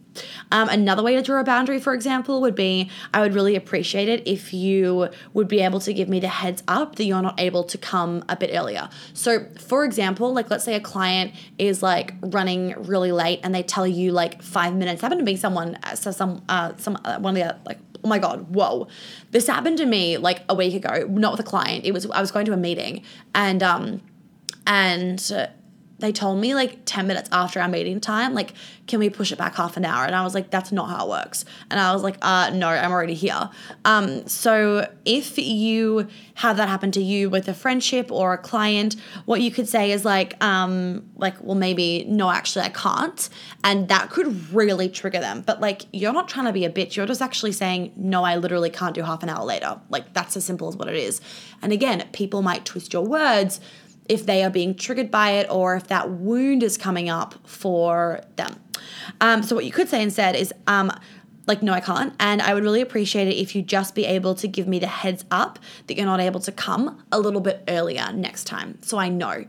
[0.52, 4.10] Um, another way to draw a boundary, for example, would be I would really appreciate
[4.10, 7.40] it if you would be able to give me the heads up that you're not
[7.40, 8.90] able to come a bit earlier.
[9.14, 13.64] So, for example, like let's say a client is like running really late and they
[13.64, 15.02] tell you like five minutes.
[15.02, 18.08] Happened to be someone, uh, so some, uh, some uh, one of the like oh
[18.08, 18.88] my god whoa.
[19.32, 22.22] This happened to me like a week ago not with a client it was i
[22.22, 24.02] was going to a meeting and um
[24.68, 25.32] and
[26.02, 28.54] they told me like 10 minutes after our meeting time, like,
[28.88, 30.06] can we push it back half an hour?
[30.06, 31.46] And I was like, that's not how it works.
[31.70, 33.50] And I was like, uh, no, I'm already here.
[33.86, 38.96] Um, so if you have that happen to you with a friendship or a client,
[39.26, 43.30] what you could say is like, um, like, well, maybe, no, actually, I can't.
[43.64, 45.44] And that could really trigger them.
[45.46, 46.96] But like, you're not trying to be a bitch.
[46.96, 49.80] You're just actually saying, no, I literally can't do half an hour later.
[49.90, 51.22] Like, that's as simple as what it is.
[51.62, 53.62] And again, people might twist your words
[54.12, 58.22] if they are being triggered by it or if that wound is coming up for
[58.36, 58.60] them.
[59.22, 60.92] Um, so, what you could say instead is, um,
[61.48, 62.14] like, no, I can't.
[62.20, 64.88] And I would really appreciate it if you just be able to give me the
[64.88, 68.78] heads up that you're not able to come a little bit earlier next time.
[68.82, 69.46] So I know.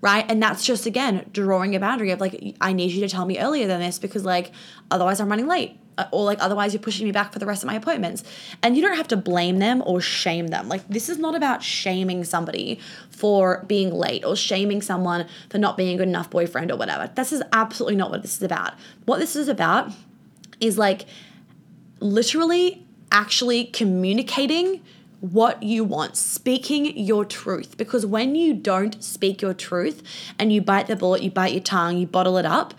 [0.00, 0.24] Right.
[0.28, 3.38] And that's just, again, drawing a boundary of like, I need you to tell me
[3.38, 4.52] earlier than this because, like,
[4.92, 7.62] otherwise I'm running late Uh, or like otherwise you're pushing me back for the rest
[7.62, 8.22] of my appointments.
[8.62, 10.68] And you don't have to blame them or shame them.
[10.68, 12.78] Like this is not about shaming somebody
[13.10, 17.10] for being late or shaming someone for not being a good enough boyfriend or whatever.
[17.14, 18.74] This is absolutely not what this is about.
[19.06, 19.90] What this is about
[20.60, 21.06] is like
[22.00, 24.82] literally actually communicating
[25.20, 27.76] what you want, speaking your truth.
[27.76, 30.02] Because when you don't speak your truth
[30.38, 32.74] and you bite the bullet, you bite your tongue, you bottle it up,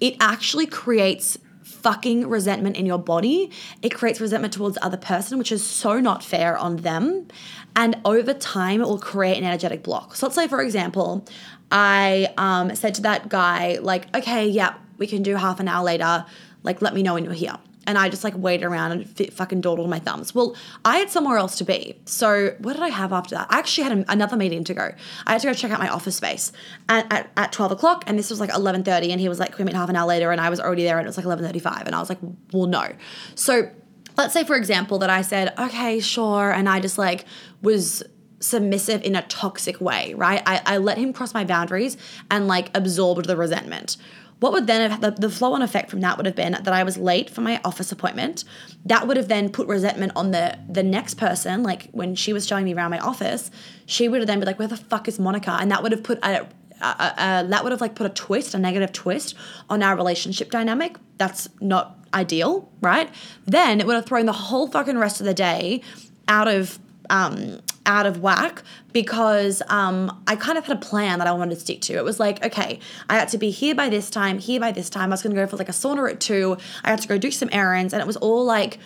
[0.00, 1.36] it actually creates
[1.82, 3.50] fucking resentment in your body.
[3.82, 7.28] It creates resentment towards the other person, which is so not fair on them.
[7.74, 10.14] And over time, it will create an energetic block.
[10.14, 11.24] So let's say, for example,
[11.70, 15.84] I um, said to that guy, like, okay, yeah, we can do half an hour
[15.84, 16.24] later.
[16.62, 19.32] Like, let me know when you're here and I just like waited around and fit,
[19.32, 20.34] fucking dawdled my thumbs.
[20.34, 21.98] Well, I had somewhere else to be.
[22.04, 23.48] So what did I have after that?
[23.50, 24.94] I actually had a, another meeting to go.
[25.26, 26.52] I had to go check out my office space
[26.88, 29.64] at, at, at 12 o'clock and this was like 11.30 and he was like, can
[29.64, 30.30] we meet half an hour later?
[30.30, 32.18] And I was already there and it was like 11.35 and I was like,
[32.52, 32.92] well, no.
[33.34, 33.68] So
[34.16, 36.52] let's say, for example, that I said, okay, sure.
[36.52, 37.24] And I just like
[37.62, 38.02] was
[38.40, 40.42] submissive in a toxic way, right?
[40.46, 41.96] I, I let him cross my boundaries
[42.30, 43.96] and like absorbed the resentment.
[44.42, 46.68] What would then have the, the flow on effect from that would have been that
[46.68, 48.42] I was late for my office appointment.
[48.84, 51.62] That would have then put resentment on the the next person.
[51.62, 53.52] Like when she was showing me around my office,
[53.86, 56.02] she would have then be like, "Where the fuck is Monica?" And that would have
[56.02, 56.48] put a,
[56.80, 59.36] a, a, that would have like put a twist, a negative twist
[59.70, 60.96] on our relationship dynamic.
[61.18, 63.08] That's not ideal, right?
[63.46, 65.82] Then it would have thrown the whole fucking rest of the day
[66.26, 71.26] out of um, out of whack because um, I kind of had a plan that
[71.26, 71.94] I wanted to stick to.
[71.94, 74.88] It was like, okay, I had to be here by this time, here by this
[74.90, 75.10] time.
[75.10, 76.56] I was going to go for like a sauna at two.
[76.84, 78.78] I had to go do some errands, and it was all like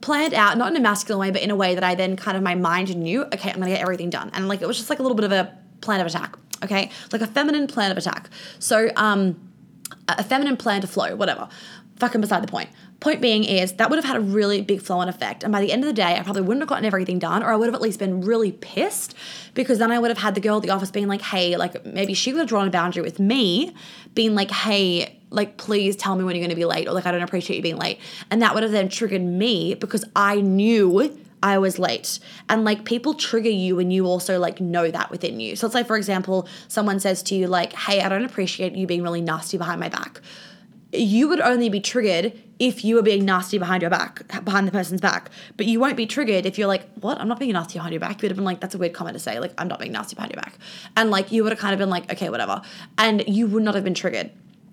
[0.00, 2.36] planned out, not in a masculine way, but in a way that I then kind
[2.36, 4.30] of my mind knew, okay, I'm going to get everything done.
[4.34, 6.90] And like it was just like a little bit of a plan of attack, okay,
[7.12, 8.28] like a feminine plan of attack.
[8.58, 9.50] So um,
[10.08, 11.48] a feminine plan to flow, whatever.
[12.00, 12.70] Fucking beside the point.
[12.98, 15.42] Point being is that would have had a really big flow on effect.
[15.42, 17.52] And by the end of the day, I probably wouldn't have gotten everything done, or
[17.52, 19.14] I would have at least been really pissed
[19.52, 21.84] because then I would have had the girl at the office being like, hey, like
[21.84, 23.74] maybe she would have drawn a boundary with me,
[24.14, 27.12] being like, hey, like please tell me when you're to be late, or like I
[27.12, 27.98] don't appreciate you being late.
[28.30, 32.18] And that would have then triggered me because I knew I was late.
[32.48, 35.54] And like people trigger you and you also like know that within you.
[35.56, 38.86] So it's like, for example, someone says to you, like, hey, I don't appreciate you
[38.86, 40.20] being really nasty behind my back
[40.92, 44.72] you would only be triggered if you were being nasty behind your back, behind the
[44.72, 45.30] person's back.
[45.56, 47.18] But you won't be triggered if you're like, what?
[47.18, 48.20] I'm not being nasty behind your back.
[48.20, 49.38] You would have been like, that's a weird comment to say.
[49.38, 50.54] Like, I'm not being nasty behind your back.
[50.96, 52.60] And like, you would have kind of been like, okay, whatever.
[52.98, 54.30] And you would not have been triggered.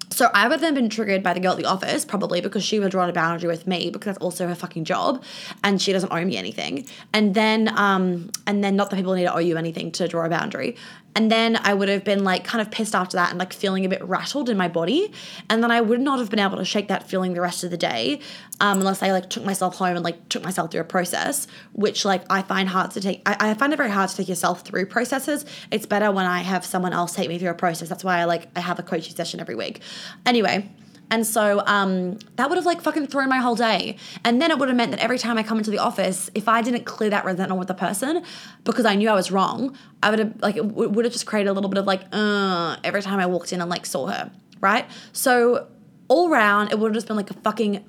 [0.09, 2.79] So I would then been triggered by the girl at the office, probably because she
[2.79, 5.23] would draw a boundary with me because that's also her fucking job,
[5.63, 6.87] and she doesn't owe me anything.
[7.13, 10.25] And then, um, and then not that people need to owe you anything to draw
[10.25, 10.75] a boundary.
[11.17, 13.83] And then I would have been like kind of pissed after that and like feeling
[13.85, 15.11] a bit rattled in my body.
[15.49, 17.71] And then I would not have been able to shake that feeling the rest of
[17.71, 18.19] the day
[18.61, 22.05] um, unless I like took myself home and like took myself through a process, which
[22.05, 23.23] like I find hard to take.
[23.25, 25.43] I, I find it very hard to take yourself through processes.
[25.71, 27.89] It's better when I have someone else take me through a process.
[27.89, 29.81] That's why I like, I have a coaching session every week.
[30.23, 30.69] Anyway,
[31.09, 33.97] and so um, that would have like fucking thrown my whole day.
[34.23, 36.47] And then it would have meant that every time I come into the office, if
[36.47, 38.23] I didn't clear that resentment with the person
[38.63, 41.49] because I knew I was wrong, I would have like it would have just created
[41.49, 44.31] a little bit of like uh every time I walked in and like saw her,
[44.59, 44.85] right?
[45.13, 45.67] So
[46.09, 47.83] all round, it would have just been like a fucking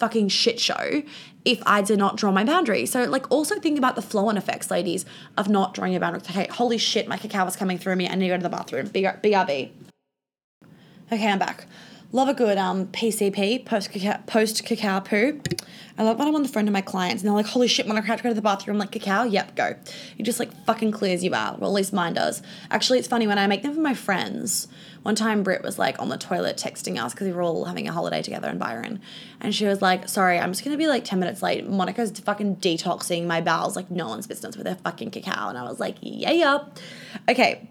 [0.00, 1.02] fucking shit show
[1.44, 2.86] if I did not draw my boundary.
[2.86, 5.04] So, like, also think about the flow on effects, ladies,
[5.36, 6.22] of not drawing your boundary.
[6.22, 8.08] Okay, holy shit, my cacao is coming through me.
[8.08, 8.88] I need to go to the bathroom.
[8.88, 9.70] BRB.
[11.12, 11.66] Okay, I'm back.
[12.12, 15.40] Love a good um PCP post cacao, post cacao poo.
[15.96, 17.86] I love when I'm on the phone to my clients and they're like, "Holy shit,
[17.86, 19.76] when I have to go to the bathroom." I'm like, "Cacao, yep, go."
[20.18, 21.60] It just like fucking clears you out.
[21.60, 22.42] Well, at least mine does.
[22.68, 24.66] Actually, it's funny when I make them for my friends.
[25.02, 27.86] One time, Britt was like on the toilet texting us because we were all having
[27.86, 29.00] a holiday together in Byron,
[29.40, 31.68] and she was like, "Sorry, I'm just gonna be like ten minutes late.
[31.68, 35.62] Monica's fucking detoxing my bowels like no one's business with her fucking cacao," and I
[35.62, 36.58] was like, "Yeah, yeah."
[37.28, 37.68] Okay,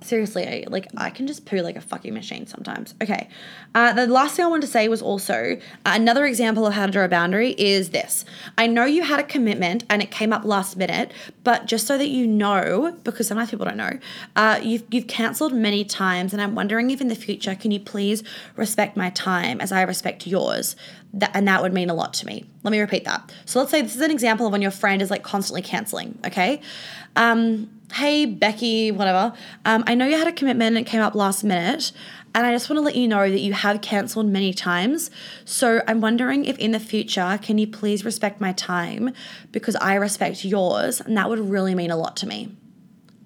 [0.00, 2.94] seriously, I, like I can just poo like a fucking machine sometimes.
[3.02, 3.28] Okay,
[3.74, 6.86] uh, the last thing I wanted to say was also uh, another example of how
[6.86, 8.24] to draw a boundary is this.
[8.58, 11.12] I know you had a commitment and it came up last minute,
[11.44, 13.98] but just so that you know, because sometimes people don't know,
[14.36, 17.80] uh, you've you've cancelled many times, and I'm wondering if in the future can you
[17.80, 18.22] please
[18.56, 20.76] respect my time as I respect yours.
[21.16, 22.44] That, and that would mean a lot to me.
[22.62, 23.32] Let me repeat that.
[23.46, 26.18] So let's say this is an example of when your friend is like constantly canceling,
[26.26, 26.60] okay?
[27.16, 29.32] Um, hey, Becky, whatever,
[29.64, 31.92] um, I know you had a commitment and it came up last minute.
[32.34, 35.10] And I just want to let you know that you have cancelled many times.
[35.46, 39.14] So I'm wondering if in the future, can you please respect my time
[39.52, 41.00] because I respect yours?
[41.00, 42.54] And that would really mean a lot to me.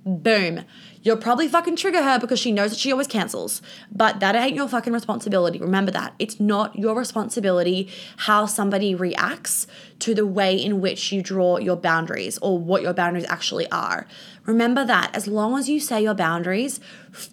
[0.07, 0.65] Boom.
[1.03, 3.63] You'll probably fucking trigger her because she knows that she always cancels.
[3.91, 5.59] But that ain't your fucking responsibility.
[5.59, 6.15] Remember that.
[6.19, 9.67] It's not your responsibility how somebody reacts
[10.01, 14.07] to the way in which you draw your boundaries or what your boundaries actually are.
[14.45, 16.81] Remember that as long as you say your boundaries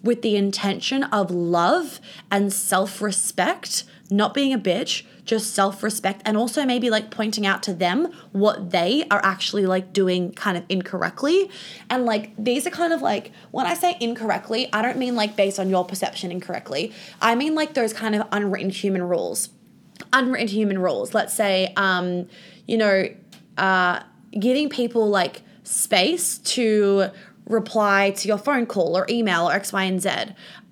[0.02, 2.00] with the intention of love
[2.30, 7.46] and self respect, not being a bitch, just self respect, and also maybe like pointing
[7.46, 11.50] out to them what they are actually like doing kind of incorrectly.
[11.90, 15.36] And like these are kind of like, when I say incorrectly, I don't mean like
[15.36, 16.92] based on your perception incorrectly.
[17.20, 19.50] I mean like those kind of unwritten human rules.
[20.14, 21.12] Unwritten human rules.
[21.12, 22.26] Let's say, um,
[22.66, 23.08] you know,
[23.58, 24.00] uh,
[24.32, 27.10] giving people like space to
[27.46, 30.10] reply to your phone call or email or X, Y, and Z.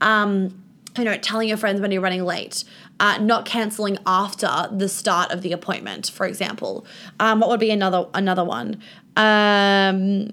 [0.00, 0.62] Um,
[0.96, 2.64] you know, telling your friends when you're running late,
[2.98, 6.86] uh, not canceling after the start of the appointment, for example.
[7.20, 8.80] Um, what would be another another one?
[9.16, 10.30] Um,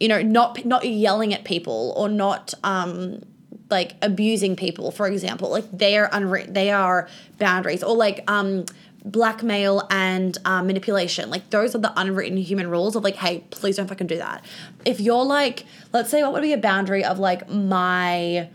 [0.00, 3.22] you know, not not yelling at people or not um,
[3.70, 5.50] like abusing people, for example.
[5.50, 8.66] Like they are unwritten, they are boundaries, or like um,
[9.04, 11.30] blackmail and um, manipulation.
[11.30, 14.44] Like those are the unwritten human rules of like, hey, please don't fucking do that.
[14.84, 18.48] If you're like, let's say, what would be a boundary of like my,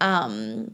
[0.00, 0.72] um,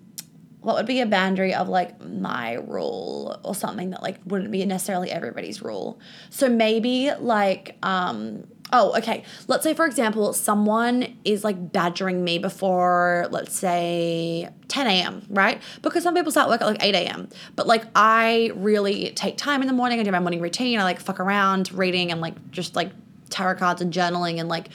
[0.64, 4.64] what would be a boundary of like my rule or something that like wouldn't be
[4.64, 6.00] necessarily everybody's rule.
[6.30, 12.38] So maybe like um oh okay, let's say for example someone is like badgering me
[12.38, 15.26] before let's say 10 a.m.
[15.28, 15.60] right?
[15.82, 17.28] Because some people start work at like 8 a.m.
[17.56, 20.00] But like I really take time in the morning.
[20.00, 20.80] I do my morning routine.
[20.80, 22.90] I like fuck around reading and like just like
[23.28, 24.70] tarot cards and journaling and like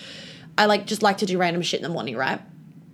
[0.56, 2.40] I like just like to do random shit in the morning, right?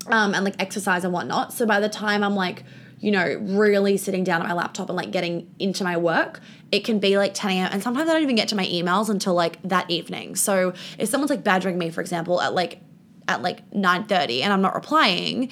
[0.08, 1.52] Um, and like exercise and whatnot.
[1.52, 2.64] So by the time I'm like
[3.06, 6.40] you know, really sitting down at my laptop and like getting into my work,
[6.72, 7.70] it can be like 10 a.m.
[7.72, 10.36] And sometimes I don't even get to my emails until like that evening.
[10.36, 12.82] So if someone's like badgering me, for example, at like
[13.28, 15.52] at like 9:30 and I'm not replying,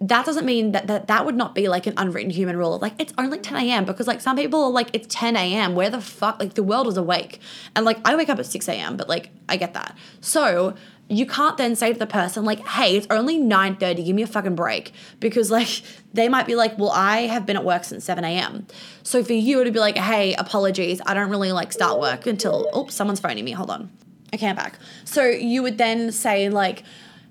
[0.00, 2.82] that doesn't mean that, that that would not be like an unwritten human rule of
[2.82, 3.84] like it's only 10 a.m.
[3.84, 5.76] because like some people are like it's 10 a.m.
[5.76, 7.38] Where the fuck like the world is awake
[7.76, 8.96] and like I wake up at 6 a.m.
[8.96, 10.74] but like I get that so
[11.10, 14.26] you can't then say to the person like hey it's only 9.30 give me a
[14.26, 14.92] fucking break.
[15.18, 15.82] Because like
[16.14, 18.66] they might be like well i have been at work since 7 a.m
[19.02, 22.68] so for you to be like hey apologies i don't really like start work until
[22.72, 23.90] oh someone's phoning me hold on
[24.32, 24.78] okay i'm back.
[25.04, 26.84] So you would then say like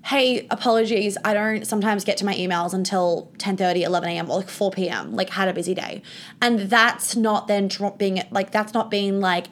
[0.04, 4.48] hey apologies i don't sometimes get to my emails until 10.30 11 a.m or like
[4.48, 6.02] 4 p.m like had a busy day.
[6.42, 9.46] And that's not then being like that's not being like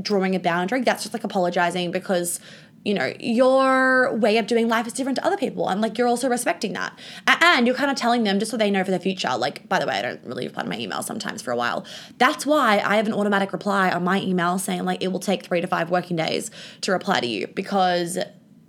[0.00, 2.40] drawing a boundary that's just like apologizing because
[2.84, 5.68] you know, your way of doing life is different to other people.
[5.68, 6.98] And like you're also respecting that.
[7.26, 9.36] And you're kind of telling them just so they know for the future.
[9.36, 11.84] Like, by the way, I don't really reply to my emails sometimes for a while.
[12.18, 15.44] That's why I have an automatic reply on my email saying like it will take
[15.44, 18.18] three to five working days to reply to you because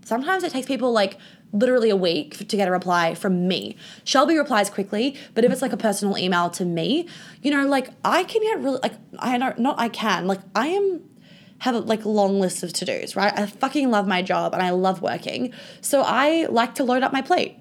[0.05, 1.17] sometimes it takes people like
[1.51, 3.77] literally a week to get a reply from me.
[4.03, 7.07] Shelby replies quickly, but if it's like a personal email to me,
[7.41, 10.67] you know, like I can get really like I know not I can, like I
[10.67, 11.01] am
[11.63, 13.31] have a like long list of to dos, right?
[13.39, 15.53] I fucking love my job and I love working.
[15.79, 17.55] So I like to load up my plate,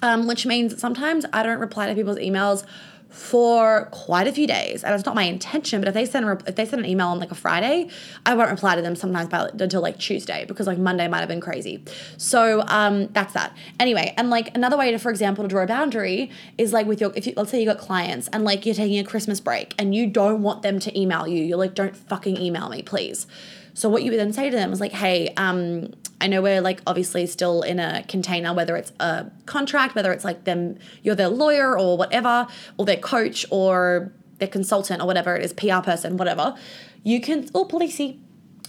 [0.00, 2.64] um, which means sometimes I don't reply to people's emails
[3.12, 5.80] for quite a few days, and it's not my intention.
[5.80, 7.88] But if they send if they send an email on like a Friday,
[8.24, 11.28] I won't reply to them sometimes by, until like Tuesday because like Monday might have
[11.28, 11.84] been crazy.
[12.16, 13.54] So um, that's that.
[13.78, 17.00] Anyway, and like another way to, for example, to draw a boundary is like with
[17.00, 19.74] your if you let's say you got clients and like you're taking a Christmas break
[19.78, 23.26] and you don't want them to email you, you're like, don't fucking email me, please.
[23.74, 26.60] So what you would then say to them is like, hey, um, I know we're
[26.60, 31.14] like obviously still in a container, whether it's a contract, whether it's like them, you're
[31.14, 32.46] their lawyer or whatever,
[32.76, 36.54] or their coach or their consultant or whatever it is, PR person, whatever.
[37.02, 38.18] You can, oh, policey,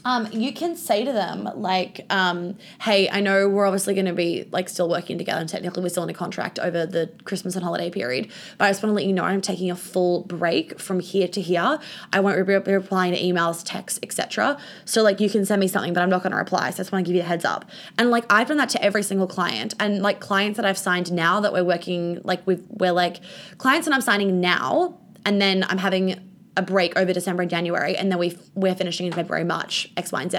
[0.06, 4.14] um, you can say to them like, um, "Hey, I know we're obviously going to
[4.14, 7.56] be like still working together, and technically we're still in a contract over the Christmas
[7.56, 8.30] and holiday period.
[8.58, 11.28] But I just want to let you know I'm taking a full break from here
[11.30, 11.80] to here.
[12.12, 14.58] I won't be replying to emails, texts, etc.
[14.86, 16.70] So like you can send me something, but I'm not going to reply.
[16.72, 17.66] So I just want to give you a heads up.
[17.98, 21.12] And like I've done that to every single client, and like clients that I've signed
[21.12, 23.22] now that we're working like we've we're like
[23.58, 27.96] clients that I'm signing now, and then I'm having a break over December and January,
[27.96, 30.38] and then we we're finishing in February, March, X, Y, and Z.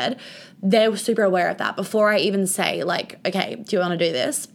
[0.62, 4.06] They're super aware of that before I even say like, okay, do you want to
[4.06, 4.48] do this?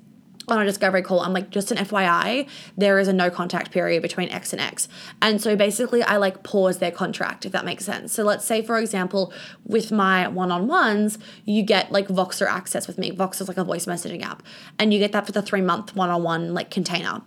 [0.51, 2.47] on a discovery call, I'm like, just an FYI,
[2.78, 4.88] there is a no contact period between X and X.
[5.22, 8.14] And so basically, I like pause their contract, if that makes sense.
[8.14, 9.34] So let's say, for example,
[9.66, 13.12] with my one on ones, you get like Voxer access with me.
[13.12, 14.43] Voxer is like a voice messaging app,
[14.78, 17.22] and you get that for the three month one on one like container.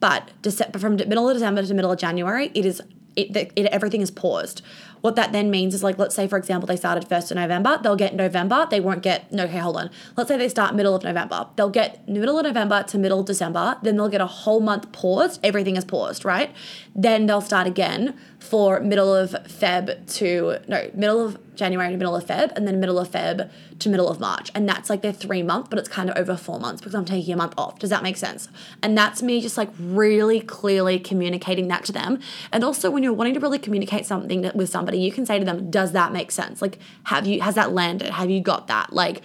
[0.00, 2.80] But December, from the middle of December to middle of January, it is
[3.16, 4.62] it, it, everything is paused.
[5.00, 7.78] What that then means is like, let's say, for example, they started 1st of November,
[7.82, 9.90] they'll get November, they won't get, no, okay, hold on.
[10.16, 13.26] Let's say they start middle of November, they'll get middle of November to middle of
[13.26, 16.54] December, then they'll get a whole month paused, everything is paused, right?
[16.94, 22.16] Then they'll start again for middle of Feb to, no, middle of January to middle
[22.16, 23.50] of Feb, and then middle of Feb
[23.80, 24.50] to middle of March.
[24.54, 27.04] And that's like their three month, but it's kind of over four months because I'm
[27.04, 27.78] taking a month off.
[27.78, 28.48] Does that make sense?
[28.82, 32.20] And that's me just like really clearly communicating that to them.
[32.52, 35.44] And also, when you're wanting to really communicate something with somebody, you can say to
[35.44, 36.62] them, Does that make sense?
[36.62, 38.10] Like, have you, has that landed?
[38.10, 38.92] Have you got that?
[38.92, 39.22] Like,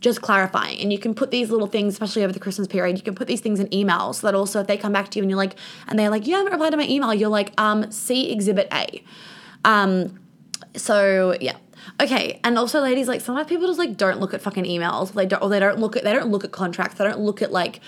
[0.00, 0.80] just clarifying.
[0.80, 3.26] And you can put these little things, especially over the Christmas period, you can put
[3.26, 5.36] these things in emails so that also if they come back to you and you're
[5.36, 5.56] like,
[5.88, 9.02] and they're like, you haven't replied to my email, you're like, um, see exhibit A.
[9.64, 10.20] Um,
[10.76, 11.56] so yeah.
[12.00, 15.12] Okay, and also ladies, like sometimes people just like don't look at fucking emails.
[15.12, 16.98] They don't or they don't look at they don't look at contracts.
[16.98, 17.80] They don't look at like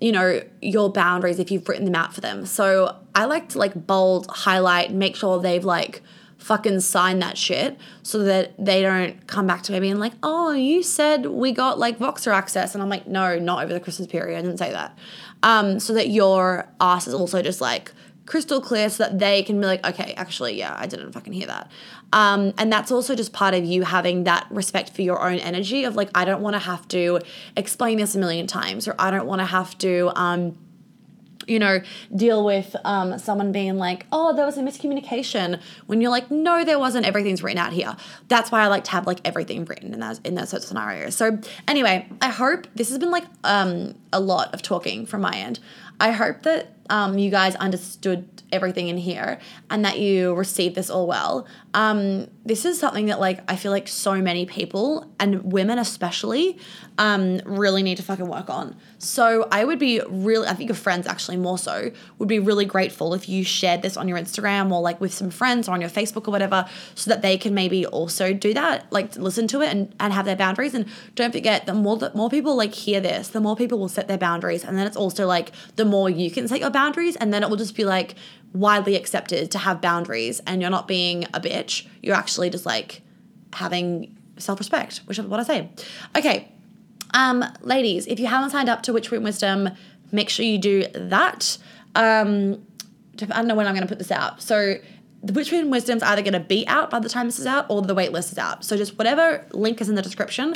[0.00, 2.46] you know your boundaries if you've written them out for them.
[2.46, 6.02] So I like to like bold, highlight, make sure they've like
[6.40, 10.52] fucking sign that shit so that they don't come back to me being like, oh,
[10.52, 12.74] you said we got like Voxer access.
[12.74, 14.38] And I'm like, no, not over the Christmas period.
[14.38, 14.98] I didn't say that.
[15.42, 17.92] Um, so that your ass is also just like
[18.26, 21.48] crystal clear so that they can be like, okay, actually, yeah, I didn't fucking hear
[21.48, 21.70] that.
[22.12, 25.84] Um, and that's also just part of you having that respect for your own energy
[25.84, 27.20] of like, I don't want to have to
[27.56, 30.58] explain this a million times or I don't want to have to, um,
[31.46, 31.80] you know,
[32.14, 36.64] deal with um, someone being like, oh, there was a miscommunication when you're like, no,
[36.64, 37.06] there wasn't.
[37.06, 37.96] Everything's written out here.
[38.28, 40.68] That's why I like to have like everything written in those in those sorts of
[40.68, 41.16] scenarios.
[41.16, 45.34] So anyway, I hope this has been like um, a lot of talking from my
[45.34, 45.58] end.
[45.98, 49.38] I hope that um, you guys understood everything in here
[49.70, 51.46] and that you received this all well.
[51.72, 56.58] Um, this is something that like I feel like so many people and women especially
[56.98, 58.76] um, really need to fucking work on.
[58.98, 62.64] So I would be really, I think your friends actually more so would be really
[62.64, 65.80] grateful if you shared this on your Instagram or like with some friends or on
[65.80, 69.62] your Facebook or whatever, so that they can maybe also do that, like listen to
[69.62, 70.74] it and, and have their boundaries.
[70.74, 73.88] And don't forget, the more that more people like hear this, the more people will
[73.88, 76.79] set their boundaries, and then it's also like the more you can set your boundaries,
[77.16, 78.14] and then it will just be like
[78.52, 81.86] widely accepted to have boundaries, and you're not being a bitch.
[82.02, 83.02] You're actually just like
[83.52, 85.70] having self respect, which is what I say.
[86.16, 86.52] Okay
[87.14, 89.70] um, ladies, if you haven't signed up to Witch Wisdom,
[90.12, 91.58] make sure you do that.
[91.94, 92.64] Um,
[93.20, 94.40] I don't know when I'm going to put this out.
[94.40, 94.76] So
[95.22, 97.66] the Witch Queen Wisdom's either going to be out by the time this is out
[97.68, 98.64] or the waitlist is out.
[98.64, 100.54] So just whatever link is in the description,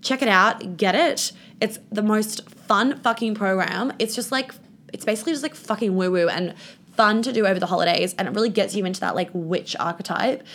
[0.00, 1.32] check it out, get it.
[1.60, 3.92] It's the most fun fucking program.
[3.98, 4.52] It's just like,
[4.92, 6.54] it's basically just like fucking woo woo and
[6.96, 8.14] fun to do over the holidays.
[8.18, 10.46] And it really gets you into that like witch archetype.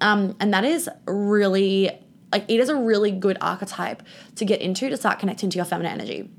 [0.00, 1.90] Um, and that is really
[2.32, 4.02] like it is a really good archetype
[4.36, 6.30] to get into to start connecting to your feminine energy.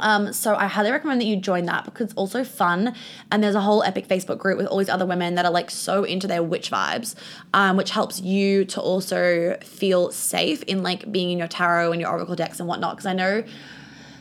[0.00, 2.94] Um, so I highly recommend that you join that because it's also fun,
[3.32, 5.70] and there's a whole epic Facebook group with all these other women that are like
[5.70, 7.16] so into their witch vibes,
[7.52, 12.00] um, which helps you to also feel safe in like being in your tarot and
[12.00, 12.96] your oracle decks and whatnot.
[12.96, 13.42] Because I know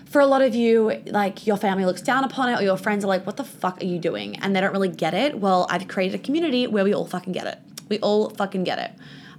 [0.09, 3.03] for a lot of you, like your family looks down upon it, or your friends
[3.03, 5.39] are like, "What the fuck are you doing?" and they don't really get it.
[5.39, 7.59] Well, I've created a community where we all fucking get it.
[7.89, 8.91] We all fucking get it.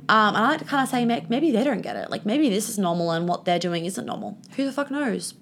[0.08, 2.10] Um, and I like to kind of say, maybe they don't get it.
[2.10, 4.38] Like maybe this is normal and what they're doing isn't normal.
[4.56, 5.34] Who the fuck knows?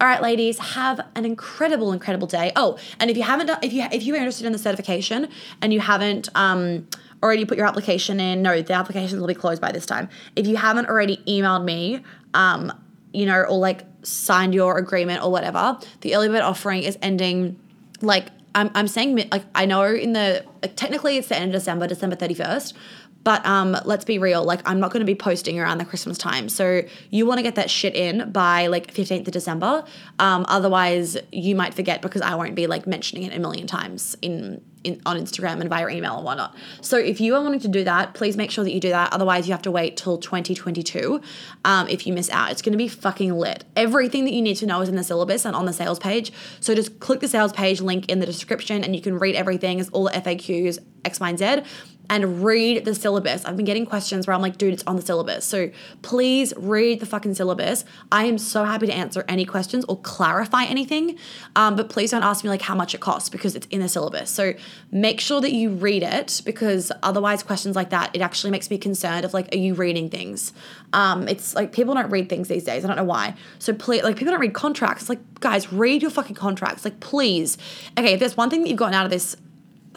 [0.00, 2.50] All right, ladies, have an incredible, incredible day.
[2.56, 5.28] Oh, and if you haven't if you if you are interested in the certification
[5.62, 6.88] and you haven't um
[7.22, 10.08] already put your application in, no, the applications will be closed by this time.
[10.34, 12.02] If you haven't already emailed me,
[12.32, 12.72] um,
[13.12, 17.58] you know, or like signed your agreement or whatever, the early bird offering is ending
[18.00, 21.60] like I'm, I'm saying like I know in the like, technically it's the end of
[21.60, 22.74] December, December 31st,
[23.22, 26.16] but um, let's be real, like I'm not going to be posting around the Christmas
[26.16, 26.48] time.
[26.48, 29.84] So you want to get that shit in by like 15th of December.
[30.18, 34.16] Um, otherwise, you might forget because I won't be like mentioning it a million times
[34.22, 36.54] in, in on Instagram and via email and whatnot.
[36.80, 39.12] So if you are wanting to do that, please make sure that you do that.
[39.12, 41.20] Otherwise, you have to wait till 2022
[41.64, 42.50] um, if you miss out.
[42.50, 43.64] It's going to be fucking lit.
[43.76, 46.32] Everything that you need to know is in the syllabus and on the sales page.
[46.60, 49.80] So just click the sales page link in the description and you can read everything.
[49.80, 51.62] It's all the FAQs, X, Y, and Z
[52.10, 53.44] and read the syllabus.
[53.44, 55.44] I've been getting questions where I'm like, dude, it's on the syllabus.
[55.44, 55.70] So
[56.02, 57.84] please read the fucking syllabus.
[58.10, 61.16] I am so happy to answer any questions or clarify anything.
[61.54, 63.88] Um, but please don't ask me like how much it costs because it's in the
[63.88, 64.28] syllabus.
[64.28, 64.54] So
[64.90, 68.76] make sure that you read it because otherwise questions like that, it actually makes me
[68.76, 70.52] concerned of like, are you reading things?
[70.92, 72.84] Um, it's like people don't read things these days.
[72.84, 73.36] I don't know why.
[73.60, 75.08] So please, like people don't read contracts.
[75.08, 76.84] Like guys, read your fucking contracts.
[76.84, 77.56] Like please.
[77.96, 79.36] Okay, if there's one thing that you've gotten out of this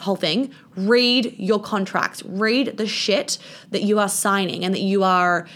[0.00, 3.38] whole thing, read your contracts, read the shit
[3.70, 5.46] that you are signing and that you are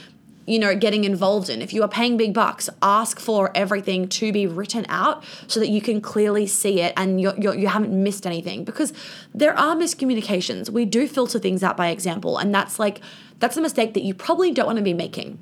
[0.47, 1.61] you know getting involved in.
[1.61, 5.69] If you are paying big bucks ask for everything to be written out so that
[5.69, 8.65] you can clearly see it and you're, you're, you have not missed anything.
[8.65, 8.93] Because
[9.35, 10.71] there are miscommunications.
[10.71, 13.01] We do filter things out by example and that's like
[13.41, 15.39] that's a mistake that you probably don't want to be making.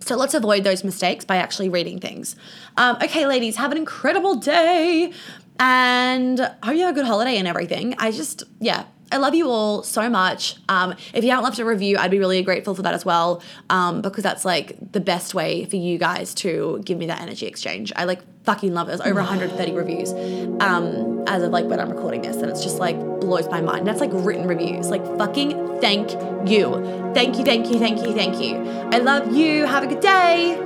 [0.00, 2.36] So let's avoid those mistakes by actually reading things.
[2.76, 5.12] Um, okay, ladies, have an incredible day
[5.58, 7.94] and hope you have a good holiday and everything.
[7.98, 10.56] I just, yeah, I love you all so much.
[10.68, 13.42] Um, if you haven't left a review, I'd be really grateful for that as well,
[13.70, 17.46] um, because that's like the best way for you guys to give me that energy
[17.46, 17.92] exchange.
[17.94, 18.98] I like fucking love it.
[18.98, 20.12] There's over 130 reviews
[20.60, 23.86] um, as of like when I'm recording this, and it's just like blows my mind.
[23.86, 24.90] That's like written reviews.
[24.90, 26.10] Like fucking thank
[26.48, 28.56] you, thank you, thank you, thank you, thank you.
[28.92, 29.66] I love you.
[29.66, 30.65] Have a good day.